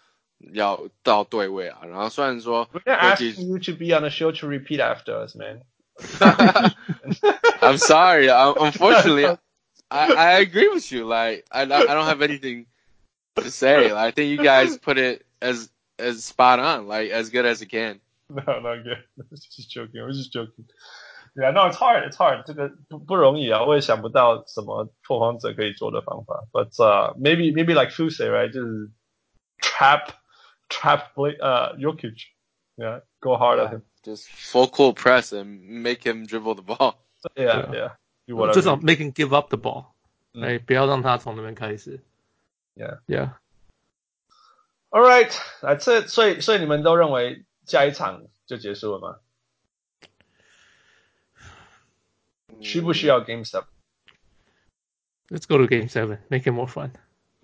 [0.52, 1.80] 要到对位啊。
[1.84, 5.62] 然后虽然说 We're not asking you to be on a show to repeat after us, man.
[7.60, 9.26] I'm sorry, I, unfortunately,
[9.88, 11.06] I I agree with you.
[11.06, 12.66] Like I I don't have anything
[13.36, 13.92] to say.
[13.92, 17.62] Like, I think you guys put it as as spot on, like as good as
[17.62, 18.00] it can.
[18.28, 19.04] No, not good.
[19.18, 20.00] I was just joking.
[20.00, 20.64] I was just joking.
[21.36, 22.44] Yeah, no, it's hard, it's hard.
[22.44, 26.44] 这个不不容易啊，我也想不到什么拓荒者可以做的方法。
[26.52, 28.52] But uh, maybe maybe like Fuse, right?
[28.52, 28.90] 就是
[29.62, 30.08] trap
[30.68, 32.26] trap play uh Jokic.
[32.76, 33.82] Yeah, go hard at him.
[34.02, 36.96] Just full court press and make him dribble the ball.
[37.34, 37.88] Yeah, yeah.
[38.26, 38.62] Do 至 whatever.
[38.62, 39.86] 少 make him give up the ball，
[40.34, 42.02] 嗯哎、不要让他从那边开始。
[42.74, 42.98] Yeah.
[43.06, 43.30] Yeah，
[44.90, 46.08] All right, that's it.
[46.08, 49.16] 所以所以你们都认为下一场就结束了吗？
[52.60, 53.66] 需不需要 Game Seven？
[55.28, 56.92] Let's go to Game Seven, make it more fun.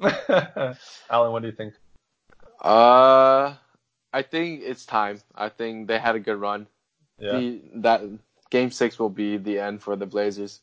[1.09, 1.75] Alan, what do you think?
[2.61, 3.55] Uh,
[4.13, 5.21] I think it's time.
[5.35, 6.67] I think they had a good run.
[7.19, 7.39] Yeah.
[7.39, 8.01] The, that
[8.51, 10.61] game six will be the end for the Blazers.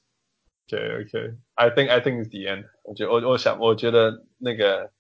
[0.68, 1.34] Okay, okay.
[1.58, 2.66] I think I think it's the end.
[2.84, 4.92] 我觉我我想我觉得那个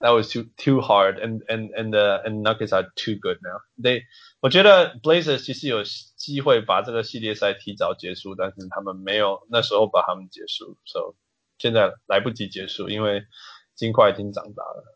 [0.00, 3.60] that was too too hard and and and the and Nuggets are too good now.
[3.76, 4.02] They
[4.40, 11.14] 我觉得 Blazers 其实有机会把这个系列赛提早结束，但是他们没有那时候把他们结束，so
[11.58, 13.24] 现在来不及结束，因为
[13.74, 14.94] 金块已经长大了。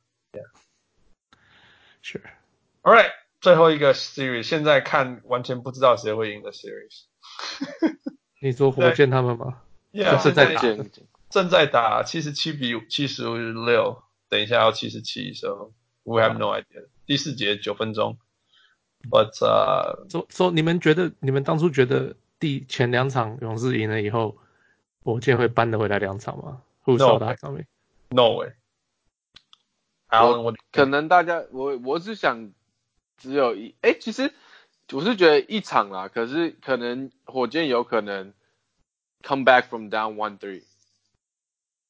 [2.04, 2.22] Sure.
[2.82, 7.04] All right，最后一个 series，现在看完全不知道谁会赢的 series。
[8.40, 9.62] 你说火箭他们吗？
[9.92, 10.90] Yeah，正在打见
[11.30, 15.71] 正在打七十七比七十六， 等一下要七十七，so
[16.03, 16.87] we have no idea。
[17.05, 18.17] 第四节九分钟
[19.09, 24.37] ，but 呃、说说你们觉得你们当初觉得第前两场勇士赢了以后，
[25.03, 28.53] 火箭会扳得回来两场吗？Who saw that coming？no way。
[30.09, 32.51] Alan，我可能大家我我是想
[33.17, 34.33] 只有一哎、其实
[34.91, 38.33] 我是觉得一场啦，可是可能火箭有可能
[39.21, 40.63] come back from down one three。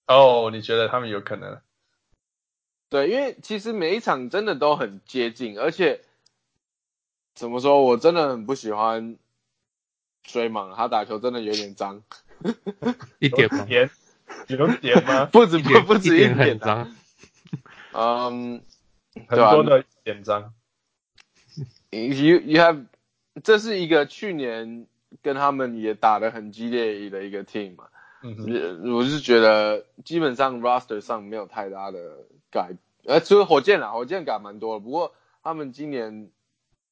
[0.07, 1.59] 哦，你觉得他们有可能？
[2.89, 6.01] 对，因为其实每一场真的都很接近，而且
[7.35, 9.17] 怎么说，我真的很不喜欢
[10.23, 12.01] 追莽，他打球真的有点脏，
[13.19, 13.65] 一点吗？
[13.65, 13.89] 点
[14.47, 15.25] 有点吗？
[15.25, 16.93] 不止不不止一点脏。
[17.91, 18.61] 嗯，
[19.27, 20.53] 很多的点脏。
[21.89, 22.85] You you have，
[23.43, 24.87] 这是一个去年
[25.21, 27.87] 跟他们也打得很激烈的一个 team 嘛，
[28.23, 32.75] 嗯我是觉得基本上 roster 上没有太大的改，
[33.05, 36.31] 呃，除了火箭啦，火箭改蛮多的，不过他们今年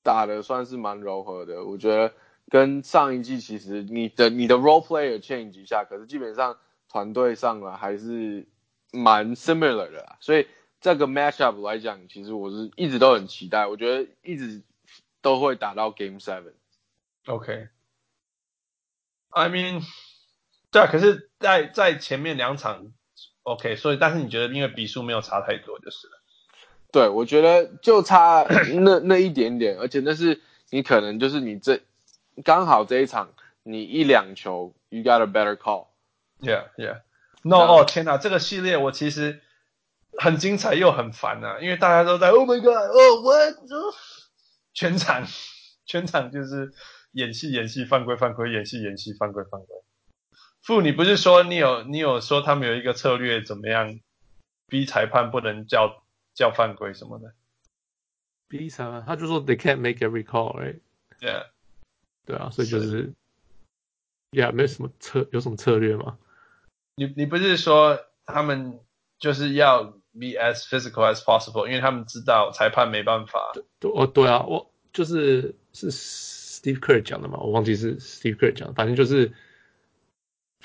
[0.04, 2.14] 打的算是蛮柔和的，我觉得
[2.50, 6.58] 跟上一季其实你的你的 role player change 一下，可是基本上
[6.90, 8.48] 团队上了还是
[8.92, 10.48] 蛮 similar 的啦，所以
[10.80, 14.62] 这个 matchup 来讲，其实我是一直都很期待，我觉得一直
[15.22, 16.54] 都会打到 Game Seven。
[17.26, 17.70] OK。
[19.30, 19.82] I mean，
[20.76, 22.92] 对啊，可是在，在前面两场
[23.44, 26.22] OK，所以但是你觉得因为比数没有差太多就是了。
[26.92, 31.80] 对，我觉得就差那那一点点，而且那是你可能就是你这
[32.44, 33.30] 刚好这一场
[33.64, 35.88] 你一两球，you got a better call。
[36.42, 37.04] Yeah, yeah.
[37.44, 39.40] No，那哦天哪，这个系列我其实
[40.18, 43.94] 很精彩又很烦啊，因为大家都在 Oh my God，哦 What，哦
[44.74, 45.26] 全场
[45.86, 46.74] 全场就是
[47.14, 49.68] 演戏演戏犯规犯规演戏演戏犯规犯规。
[50.66, 54.00] 傅，你不是说你有你有说他们有一个策略怎么样
[54.68, 57.34] 逼裁判不能叫叫犯规什么的
[58.48, 61.48] 逼裁判，他就说 they can't make every call，right？？Yeah，
[62.26, 63.14] 对啊，所以就是
[64.32, 66.18] ，yeah，没有什么策，有什么策略吗？
[66.96, 68.80] 你你不是说他们
[69.20, 73.52] 就是要 be as physical as possible，因为他们知道裁判没办法。
[73.54, 79.32] 对，哦，对啊，我就是是 Steve Kerr 讲的嘛，我忘记是 Steve Kerr 讲的，反正就是，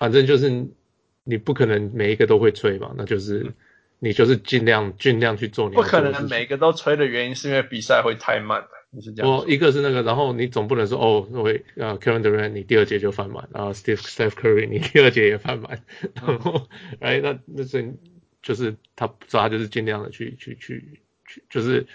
[0.00, 0.66] 反正就是
[1.24, 3.52] 你不可能每一个都会吹嘛，那就是
[3.98, 9.30] 你就是尽量尽量去做你不可能每个都吹的原因是因为比赛会太慢了，你是这样。
[9.30, 9.46] 我？
[9.46, 11.44] 一个是那个，然后你总不能说哦，我
[11.76, 15.84] 呃 Kevin Durant 你第二节就犯满，然后 Steve Steph Curry 你第二节也犯满，
[16.14, 16.66] 然后
[17.00, 17.94] 哎那那是
[18.42, 21.86] 就是他不知道他就是尽量的去去去去，就是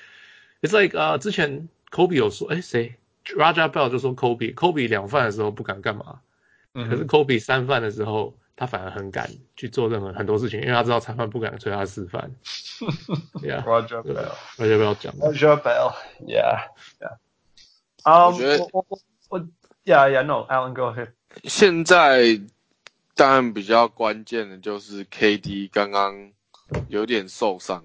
[0.62, 2.94] it's like 啊、之前 Kobe 有说，哎谁
[3.36, 6.20] ？Raja Bell 就说 Kobe Kobe 两犯的时候不敢干嘛，
[6.76, 12.30] 可是 Kobe 三犯的时候他反而很敢去做任何很多事情，因为他知道裁判不敢催他四犯
[13.42, 14.32] ，Yeah，，Roger 对 Bell。
[14.58, 15.34] Raja Bell 讲的。
[15.34, 17.18] Roger Bell，yeah，yeah。
[18.04, 19.00] 啊，我觉得我我我
[19.30, 19.40] 我
[19.86, 21.10] ，yeah yeah，no，Alan go ahead。
[21.46, 22.40] 现在
[23.16, 26.32] 当然比较关键的就是 KD 刚刚
[26.88, 27.84] 有点受伤，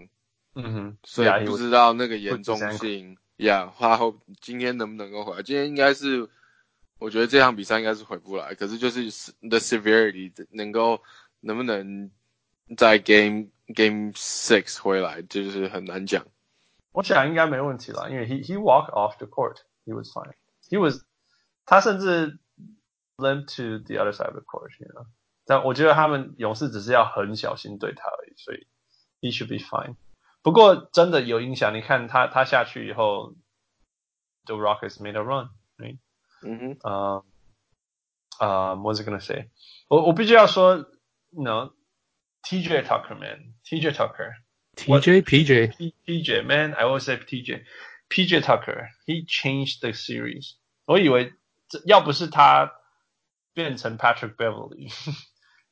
[0.55, 5.43] 嗯哼，所以 Yeah, 不知道那个严重性呀，他后今天能不能够回来？
[5.43, 6.29] 今天应该是，
[7.00, 8.56] 我觉得这场比赛应该是回不来。
[8.56, 9.02] 可是就是
[9.42, 11.02] the severity 能够
[11.40, 12.10] 能不能
[12.78, 16.26] 在 game game six 回来，这就是很难讲。
[16.92, 21.04] 我想应该没问题了，因为 he he walked off the court，he was fine。he was，
[21.66, 22.40] 他甚至
[23.18, 25.06] limp to the other side of the court，you know。
[25.46, 28.66] 但我觉得他们勇士只是要很小心对他而已，所以
[29.20, 29.96] he should be fine。
[30.42, 33.36] 不过真的有影响，你看他他下去以后，
[34.46, 35.98] the Rockets made a run，right？
[36.43, 36.87] Mm-hmm.
[36.87, 37.23] Um,
[38.41, 39.49] um, what was I gonna say？
[39.89, 40.87] 我我必须要说
[41.31, 41.73] ，no。
[42.47, 44.35] TJ Tucker man, TJ Tucker,
[44.77, 45.23] TJ
[46.09, 47.61] PJ man, I always say TJ,
[48.09, 50.55] PJ Tucker, he changed the series.
[50.87, 51.33] 我以为
[51.85, 52.73] 要不是他
[53.53, 54.91] 变成 Patrick Beverley，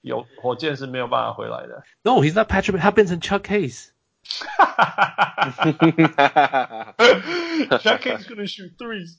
[0.02, 1.82] 有火箭是没有办法回来的。
[2.02, 2.78] No, he's not Patrick.
[2.78, 3.88] 他变成 Chuck Hayes.
[7.80, 9.18] Chuck Hayes gonna shoot threes.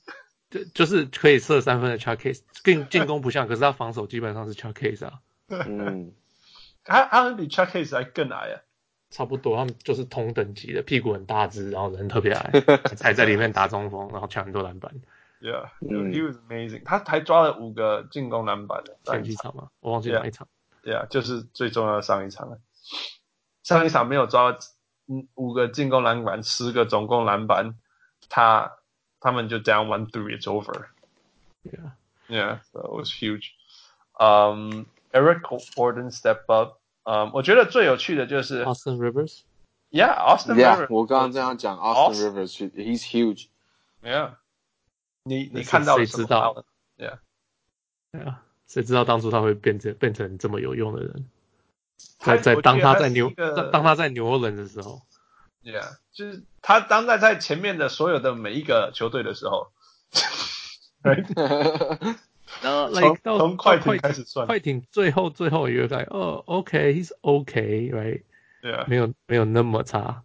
[0.49, 5.19] 就就是可以射三分的 Chuck Hayes，更进攻不像，可是他防守基本上是 Chuck Hayes 啊，
[5.49, 6.11] 嗯，
[6.83, 8.61] 他他们比 Chuck Hayes 还更矮啊。
[9.11, 12.51] 差不多，他们就是同等级的，屁股很大只，然后人特别矮，
[13.01, 14.93] 还在里面打中锋，然后抢很多篮板。
[15.41, 16.83] Yeah, 嗯 he was amazing.
[16.83, 18.97] 他还抓了五个进攻篮板的。
[19.05, 20.47] 前几场嘛，我忘记哪一场。
[20.83, 22.59] Yeah，就是最重要的上一场了。
[23.63, 24.57] 上一场没有抓
[25.07, 27.75] 嗯五个进攻篮板，十个总共篮板，
[28.29, 28.73] 他
[29.20, 30.88] 他们就 down one three, it's over.
[31.64, 31.92] Yeah.
[32.28, 33.54] Yeah, so it was huge.
[34.18, 35.42] Um, Eric
[35.76, 36.80] Gordon step up.
[37.04, 39.40] Um, 我觉得最有趣的就是、 Austin Rivers，
[39.90, 40.86] Yeah, Austin Yeah， Rivers.
[40.90, 43.48] 我刚刚这样讲 Austin ，Austin Rivers，he's huge。
[44.02, 44.36] Yeah.
[45.24, 46.64] 你你那是看到了什么谁知道
[46.98, 47.18] talent？？Yeah.
[48.12, 51.28] 对啊，谁知道当初他会变成变成这么有用的人？
[52.18, 55.02] 他在在我觉得他当他在牛是一个当当他在牛 Orleans 的时候，
[55.63, 59.71] Yeah，就是他当在在前面的所有的每一个球队的时候
[61.03, 62.15] ，right？
[62.61, 70.23] 然后从 like 到从快艇开始算快艇最后最后一个在哦，OK，he's OK，right，Yeah, 没有没有那么差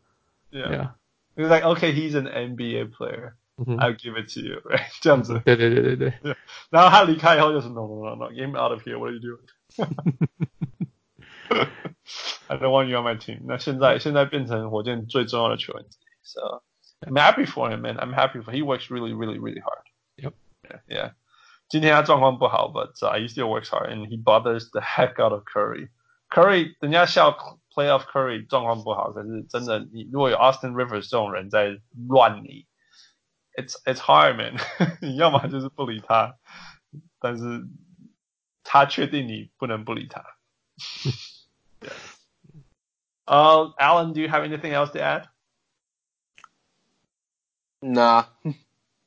[0.50, 3.34] yeah.，Yeah，He was like, okay, he's an NBA player.
[3.56, 4.88] 嗯哼 I'll give it to you, right?
[5.00, 5.40] 这样子。
[5.44, 6.36] 对对对对对，
[6.70, 8.98] 然后他离开以后就是 no, no, no, no, get me out of here.
[8.98, 9.40] What are you doing?
[12.47, 13.41] I don't want you on my team.
[13.45, 16.63] 那现在现在变成火箭最重要的球员之一，so
[17.01, 17.97] I'm happy for him, man.
[17.97, 19.83] I'm happy for he works really, really, really hard.
[20.17, 20.33] Yep.
[20.63, 21.13] Yeah, yeah.
[21.69, 25.89] 今天他状况不好，but、uh, he still works hard and he bothers the heck out of Curry.
[26.29, 27.31] Curry，人家笑
[27.73, 32.65] playoff Curry 状况不好，可是真的，你如果有 Austin Rivers 这种人在乱你，
[33.55, 34.55] it's it's hard, man
[35.01, 36.35] 。你要么就是不理他，
[37.19, 37.67] 但是
[38.63, 40.23] 他确定你不能不理他。
[41.83, 41.93] yeah.
[43.27, 45.27] Uh, Alan, do you have anything else to add?
[47.81, 48.25] Nah，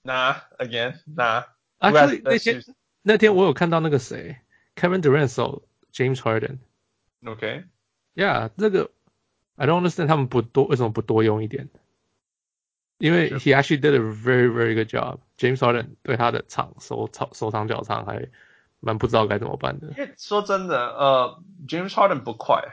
[0.05, 1.45] Nah, again, nah.
[1.81, 2.75] Who has Actually， the 那 best 天 season?
[3.03, 4.37] 那天我有看到那个谁，
[4.77, 5.63] Kevin Durant 手
[5.93, 6.59] James Harden。
[7.25, 7.65] Okay.
[8.15, 8.91] Yeah，这个
[9.57, 11.69] I don't understand 他们不多为什么不多用一点？
[12.99, 18.29] 因为 he actually did a very very good job。James Harden 对他的场手长手长脚长还
[18.80, 19.88] 蛮不知道该怎么办的。
[19.90, 22.64] 因为说真的，呃，James Harden 不快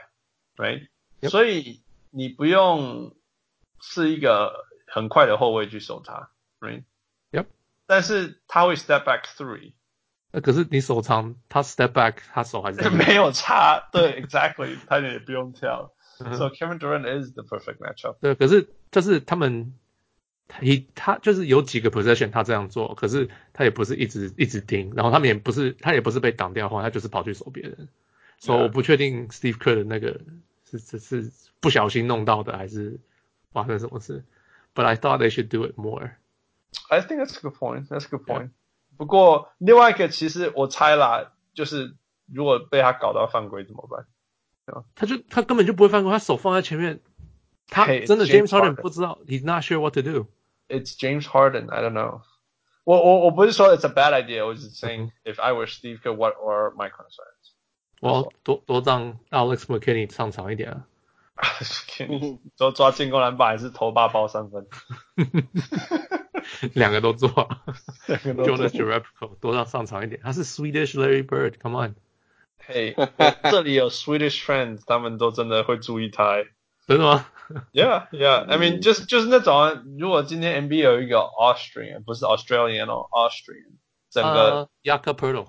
[0.57, 0.87] ，right？、
[1.21, 1.29] Yep.
[1.29, 1.81] 所以
[2.11, 3.15] 你不用
[3.81, 6.29] 是一个很快的后卫去守他
[6.59, 7.45] ，right？Yep.
[7.87, 9.73] 但是他会 step back three，
[10.31, 15.91] 那可是你手长，他 step back，他手还是没有差，对，exactly，他也不用跳。
[16.17, 18.17] So Kevin Durant is the perfect matchup.
[18.21, 19.77] 对，可是就是他们，
[20.47, 27.87] 他一他就是有几个 position，他这样做，可是他也不是一直一直盯，然后他们也不是他也不是被挡掉的话，他就是跑去守别人。
[28.37, 30.19] 所以我不确定 Steve Kerr 的那个
[30.69, 32.99] 是这是不小心弄到的，还是
[33.51, 34.23] 发生什么事。
[34.75, 36.11] But I thought they should do it more.
[36.89, 37.87] I think that's a good point.
[37.87, 38.49] That's a good point.
[38.97, 41.95] 不过另外一个，其实我猜啦，就是
[42.31, 44.05] 如果被他搞到犯规怎么办？
[44.95, 46.99] 他就他根本就不会犯规，他手放在前面，
[47.67, 50.27] 他真的 James 差点不知道，he's not sure what to do。
[50.69, 51.69] it's James Harden.
[51.71, 52.21] I don't know.
[52.85, 54.43] Well, well, well so it's a bad idea.
[54.43, 55.29] I was just saying mm-hmm.
[55.29, 57.53] if I were Steve Kerr, what are my concerns?
[58.01, 60.85] 我多多让 Alex McKinnie 上场一点啊。
[61.35, 64.67] McKinnie 都抓进攻篮板还是投八包三分？
[66.73, 67.29] 两个都做。
[68.07, 71.95] Jonas Jerebko 多让上场一点，他是 Swedish Larry Bird，Come on。
[72.57, 72.95] 嘿，
[73.43, 76.47] 这里有 Swedish friends，他们都真的会注意他、欸。
[76.87, 77.25] 真的吗
[77.73, 78.45] ？Yeah, yeah.
[78.45, 83.77] I mean，就是就是那种啊，如果今天 NBA 有一个 Austrian，不是 Australian 哦，Austrian，
[84.09, 85.47] 整个呃 Yaka Pirtle，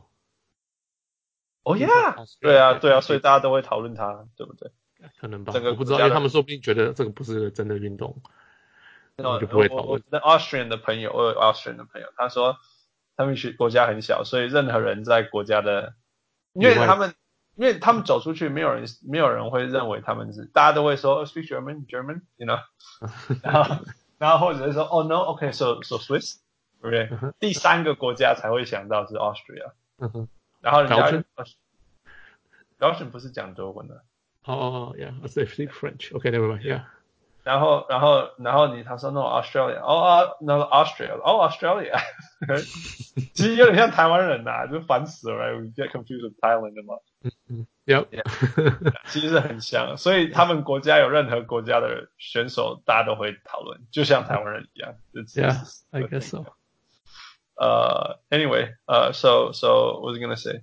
[1.62, 4.70] 哦 Yeah，对啊对啊，所以大家都会讨论他，对不对？
[5.20, 8.22] 可能吧，我不知道，因为他们说不定觉得这个不是真的运动，
[9.16, 10.03] 那我就不会讨论。
[10.11, 12.57] 那 Austrian 的朋友，我有 Austrian 的朋友，他说
[13.14, 15.95] 他们学国家很小，所以任何人在国家的，
[16.55, 17.14] 因为他们
[17.57, 22.61] 因为他们走出去，没有人没有人会认为他们是，大家都会说、oh, speak German German，you know，
[23.43, 23.85] 然后
[24.19, 26.37] 然后或者是说哦、oh, no，OK，so、so Swiss，
[26.83, 27.09] 对不对？
[27.41, 29.73] 第三个国家才会想到是 Austria。
[30.61, 34.05] 然后人家 Belgian？Belgian 不是讲德文的，
[34.45, 36.13] 哦哦，Yeah, I speak French.
[36.13, 36.63] Okay, never mind.
[36.63, 36.83] Yeah.
[37.47, 41.97] 然后然后然后你他说 No Australia，哦啊那个 Australia，哦 Australia，
[43.34, 46.97] 其实有点像台湾人呐、就烦死了，right？We get confused with Thailand 嘛
[47.86, 48.07] ，Yep.
[49.07, 54.97] 其实是很像，所以他们国家有任何国家的选手，大家都会讨论，就像台湾人一样。
[55.14, 56.44] It's- Yeah, it's- I guess so.
[57.55, 60.62] 呃、a n y w a y 呃、so so what was I gonna say？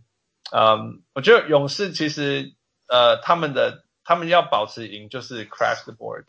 [0.52, 2.54] 嗯、我觉得勇士其实
[2.90, 6.26] 呃，他们的他们要保持赢，就是 crash the board。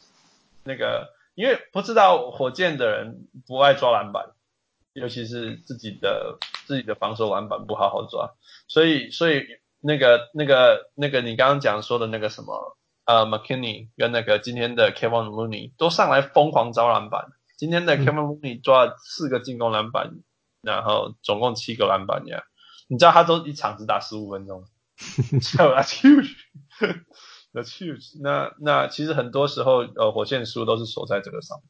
[0.64, 4.30] 那个，因为不知道火箭的人不爱抓篮板，
[4.94, 8.34] 尤其是自己的自己的防守篮板不好好抓，
[8.66, 9.44] 所以所以
[9.80, 17.26] 那个那个那个你刚刚讲说的那个什么呃 McKinney 跟那个今天的 Kevin Looney 都上来疯狂招篮板，
[17.58, 18.06] 今天的嗯。
[18.06, 20.10] Kevin Looney 抓了四个进攻篮板，
[20.62, 22.42] 然后总共七个篮板呀，
[22.88, 24.64] 你知道他都一场只打十五分钟
[24.96, 26.34] ，so that's huge。
[27.54, 28.54] That's huge 那。
[28.58, 31.68] 那其实很多时候，呃，火箭输都是锁在这个上面。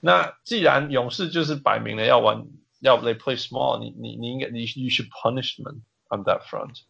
[0.00, 2.46] 那既然勇士就是摆明了要玩，
[2.80, 6.80] 要 they play small，你你你应该你 you should punish them on that front.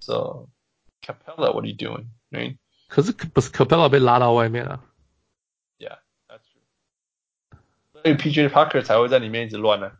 [0.00, 0.48] So
[1.02, 2.06] Capella, what are you doing?
[2.30, 2.56] Right?
[2.88, 4.82] 可是不是 Capella 被拉到外面了
[5.78, 7.58] ？Yeah, that's true.
[7.92, 9.92] 所以 PJ Parker 才会在里面一直乱呢、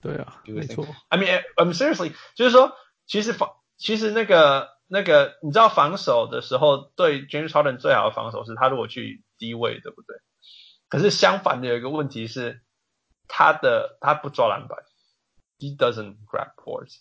[0.00, 0.86] 对啊，没错。
[1.08, 2.72] I mean, I'm seriously，就是说，
[3.06, 10.16] 其实防，其实那个那个，你知道防守的时候，对 James Harden 最好的防守是他如果去低位，对不对？
[10.88, 12.62] 可是相反的有一个问题是，
[13.28, 14.78] 他的他不抓篮板
[15.58, 17.00] ，he doesn't grab boards，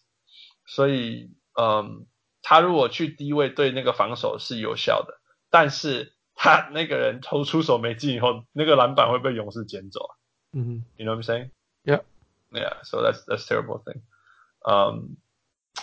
[0.65, 2.05] 所以嗯，
[2.41, 5.19] 他如果去低位对那个防守是有效的，
[5.49, 10.11] 但是他 那个人投出手没进以后，那个篮板会被勇士捡走啊。
[10.51, 11.51] 嗯 You know what I'm saying?
[11.83, 12.01] Yeah.
[12.51, 12.83] Yeah.
[12.83, 14.01] So that's that's terrible thing.
[14.65, 15.17] Um,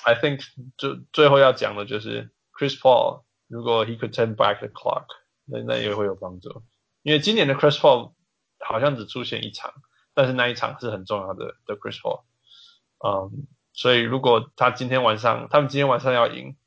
[0.05, 0.41] I think
[0.77, 5.05] 最最后要讲的就是 Chris Paul，如果 he could turn back the clock，
[5.45, 6.63] 那那也会有帮助。
[7.01, 8.13] 因为今年的 Chris Paul
[8.59, 9.73] 好像只出现一场，
[10.13, 12.23] 但是那一场是很重要的的 Chris Paul。
[13.05, 16.57] 嗯，所以如果他今天晚上，他们今天晚上要赢，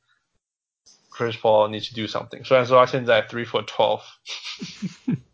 [1.11, 2.45] Chris Paul needs to do something。
[2.45, 4.03] 虽然说他现在 three for twelve。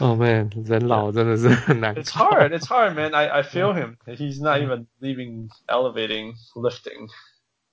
[0.00, 1.94] Oh man， 人老真的是很难。
[1.94, 2.50] It's hard.
[2.50, 3.14] It's hard, man.
[3.14, 3.96] I, I feel him.
[4.06, 7.08] He's not even leaving, elevating, lifting.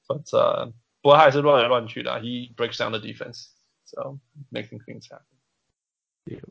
[0.07, 2.19] But uh, 不过他还是乱来乱去的。
[2.19, 3.47] He breaks down the defense,
[3.85, 4.19] so
[4.51, 5.25] making things happen.
[6.25, 6.43] Yeah.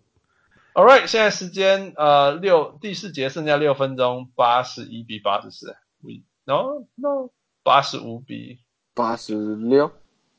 [0.73, 5.77] All right，现在时间呃六第四节剩下六分钟，八十一比八十四。
[6.01, 7.31] We no no
[7.62, 8.61] 八十五比
[8.95, 9.93] 八十六，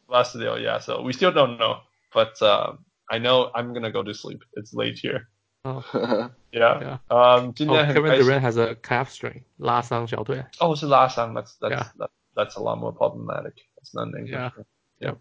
[0.08, 0.58] 八十六。
[0.58, 2.78] Yeah, so we still don't know, but uh,
[3.08, 4.42] I know I'm gonna go to sleep.
[4.56, 5.28] It's late here.
[5.64, 5.84] 哦
[6.52, 6.80] Yeah.
[6.82, 7.00] Yeah.
[7.10, 8.26] Um, 今哦天很，Kevin 开心。
[8.26, 10.44] Durant has a calf strain，拉伤小腿。
[10.60, 11.92] 哦，是拉伤，that's that's Yeah.
[11.98, 13.54] that, that's a lot more problematic.
[13.82, 14.52] It's not an Yeah.
[15.00, 15.16] Yeah.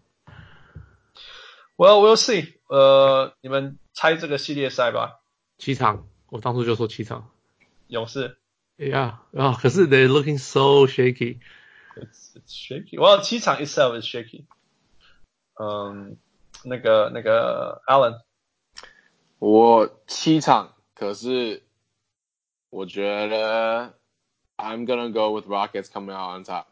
[1.77, 2.53] Well, we'll see.
[2.69, 5.21] 呃，你们猜这个系列赛吧，
[5.57, 7.29] 七场，我当初就说七场。
[7.87, 8.37] 勇士。
[8.77, 11.39] Yeah，啊、可是 they're looking so shaky。
[11.95, 12.97] It's it's shaky.
[12.97, 14.45] Well, 七场 itself is shaky.
[15.59, 16.17] 嗯，
[16.68, 18.22] 那个那个 Alan，
[19.38, 21.62] 我七场，可是
[22.70, 23.94] 我觉得
[24.56, 26.64] I'm gonna go with Rockets coming out on top。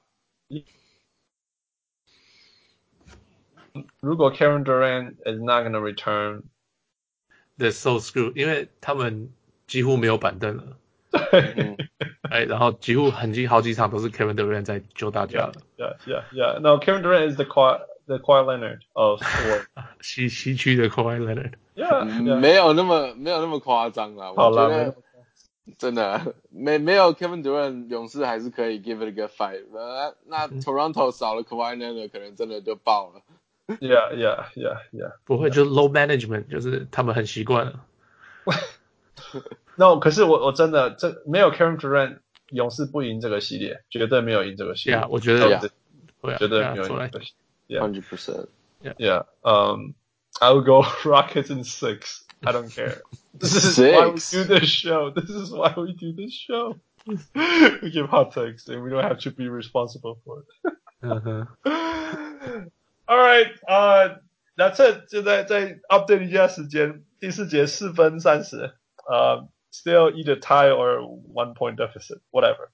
[4.01, 9.33] 如果 Kevin Durant is not gonna return，they're so screwed，因为他们
[9.69, 10.77] 几乎没有板凳了。
[11.31, 11.77] 对。
[12.31, 15.53] 哎，然后几乎很近好几场都是 Kevin Durant 在救大家了。
[15.77, 16.59] Yeah, yeah, yeah.
[16.59, 17.81] No, Kevin Durant is the core.
[18.07, 19.67] The Kawhi Leonard of sport.
[20.01, 21.53] 西西区的 Kawhi Leonard。
[21.75, 22.39] Yeah, 嗯 yeah.
[22.39, 24.33] 没有那么没有那么夸张啦。
[24.35, 24.95] 好啦我觉得
[25.79, 29.65] 真的没没有 Kevin Durant，勇士还是可以 give it a good fight。
[29.73, 33.23] 呃，那 Toronto 少了 Kawhi Leonard，可能真的就爆了。
[33.81, 35.13] Yeah, yeah, yeah, yeah.
[35.25, 37.87] 不会，就是 low management，就是他们很习惯了。
[39.77, 42.19] No，可是我我真的这没有 Kevin Durant，
[42.51, 44.99] 勇士不赢这个系列，绝对没有赢这个系列。
[44.99, 45.63] Yeah，我觉得啊，
[46.39, 47.19] 绝对没有赢这。
[47.19, 47.44] 个系列。
[47.72, 48.50] Hundred percent。
[48.98, 49.24] Yeah.
[49.44, 49.96] Um,
[50.42, 52.24] I will go Rockets in six.
[52.46, 53.02] I don't care.
[53.34, 54.32] This is why we Six?
[54.32, 55.12] do this show.
[55.12, 56.76] This is why we do this show.
[57.06, 60.74] we give hot takes and we don't have to be responsible for it.
[61.02, 61.48] 嗯哼，
[63.08, 63.52] All right.
[63.68, 64.18] Uh,
[64.58, 65.08] that's it.
[65.10, 68.74] 就在在 update 一下时间，第四节四分三十。
[69.10, 71.02] 呃、still either tie or
[71.34, 72.70] one point deficit, whatever.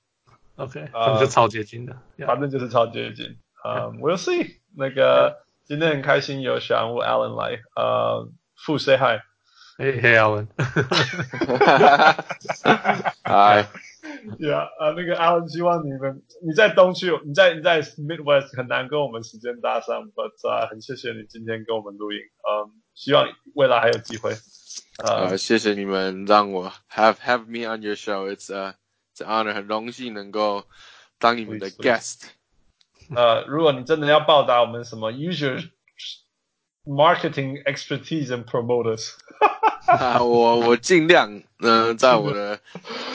[0.58, 1.96] OK，啊他们就超接近的。
[2.18, 3.38] Yeah 反正就是超接近。
[3.64, 4.60] 嗯、w e l l see。
[4.78, 9.22] 那个今天很开心有小人物 Alan 来，呃，傅 say hi。
[9.78, 10.48] 嘿嘿，阿文。
[13.24, 13.68] 哎，
[14.40, 24.32] Yeah，啊，那个 Alan 希望你们你在东区，你在你在 Midwest 很难跟我们时间搭上，but、uh, 很谢谢你今天跟我们录音，嗯、希望未来还有机会。
[24.98, 28.34] 呃、呃，谢谢你们让我 have have me on your show.
[28.34, 28.76] It's a
[29.14, 30.66] it's an honor，很荣幸能够
[31.20, 31.90] 当你们的 Please, please.
[31.90, 32.22] guest。
[33.15, 35.61] 呃，如果你真的要报答我们什么，use your
[36.85, 39.13] marketing expertise and promoters，。
[39.87, 42.61] 啊，我我尽量嗯、呃在我的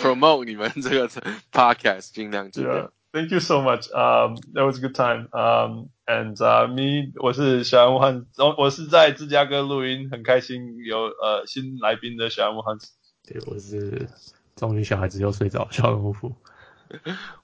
[0.02, 1.08] promote 你们这个
[1.52, 3.88] podcast 尽量尽 Yeah, thank you so much.
[3.92, 5.30] Um, that was a good time.
[5.32, 12.78] Um, and uh, me，我是小人物汉，我我是在芝加哥录音，很开心有呃新来宾的小人物汉。
[13.26, 14.10] 对，我是
[14.56, 16.36] 终于小孩子又睡着，小人物夫。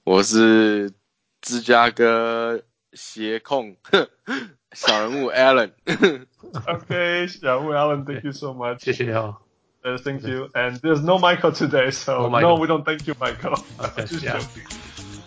[0.04, 0.92] 我是
[1.41, 2.61] 芝加哥
[2.93, 3.75] 鞋控
[4.73, 5.71] 小人物 Alan。
[5.85, 8.79] Okay, 小人物 Alan，thank you so much.
[8.83, 9.37] 谢谢哦。
[9.83, 10.49] Uh, thank you.
[10.53, 12.59] And there's no Michael today, so No no, Michael.
[12.59, 13.63] we don't thank you, Michael.
[13.79, 14.33] Okay, Just yeah.
[14.39, 14.65] joking.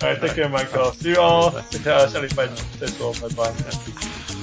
[0.02, 0.92] All right, take care, Michael.
[0.92, 1.52] See you all.
[1.82, 2.46] 下下礼拜
[2.78, 4.33] 再说，拜拜。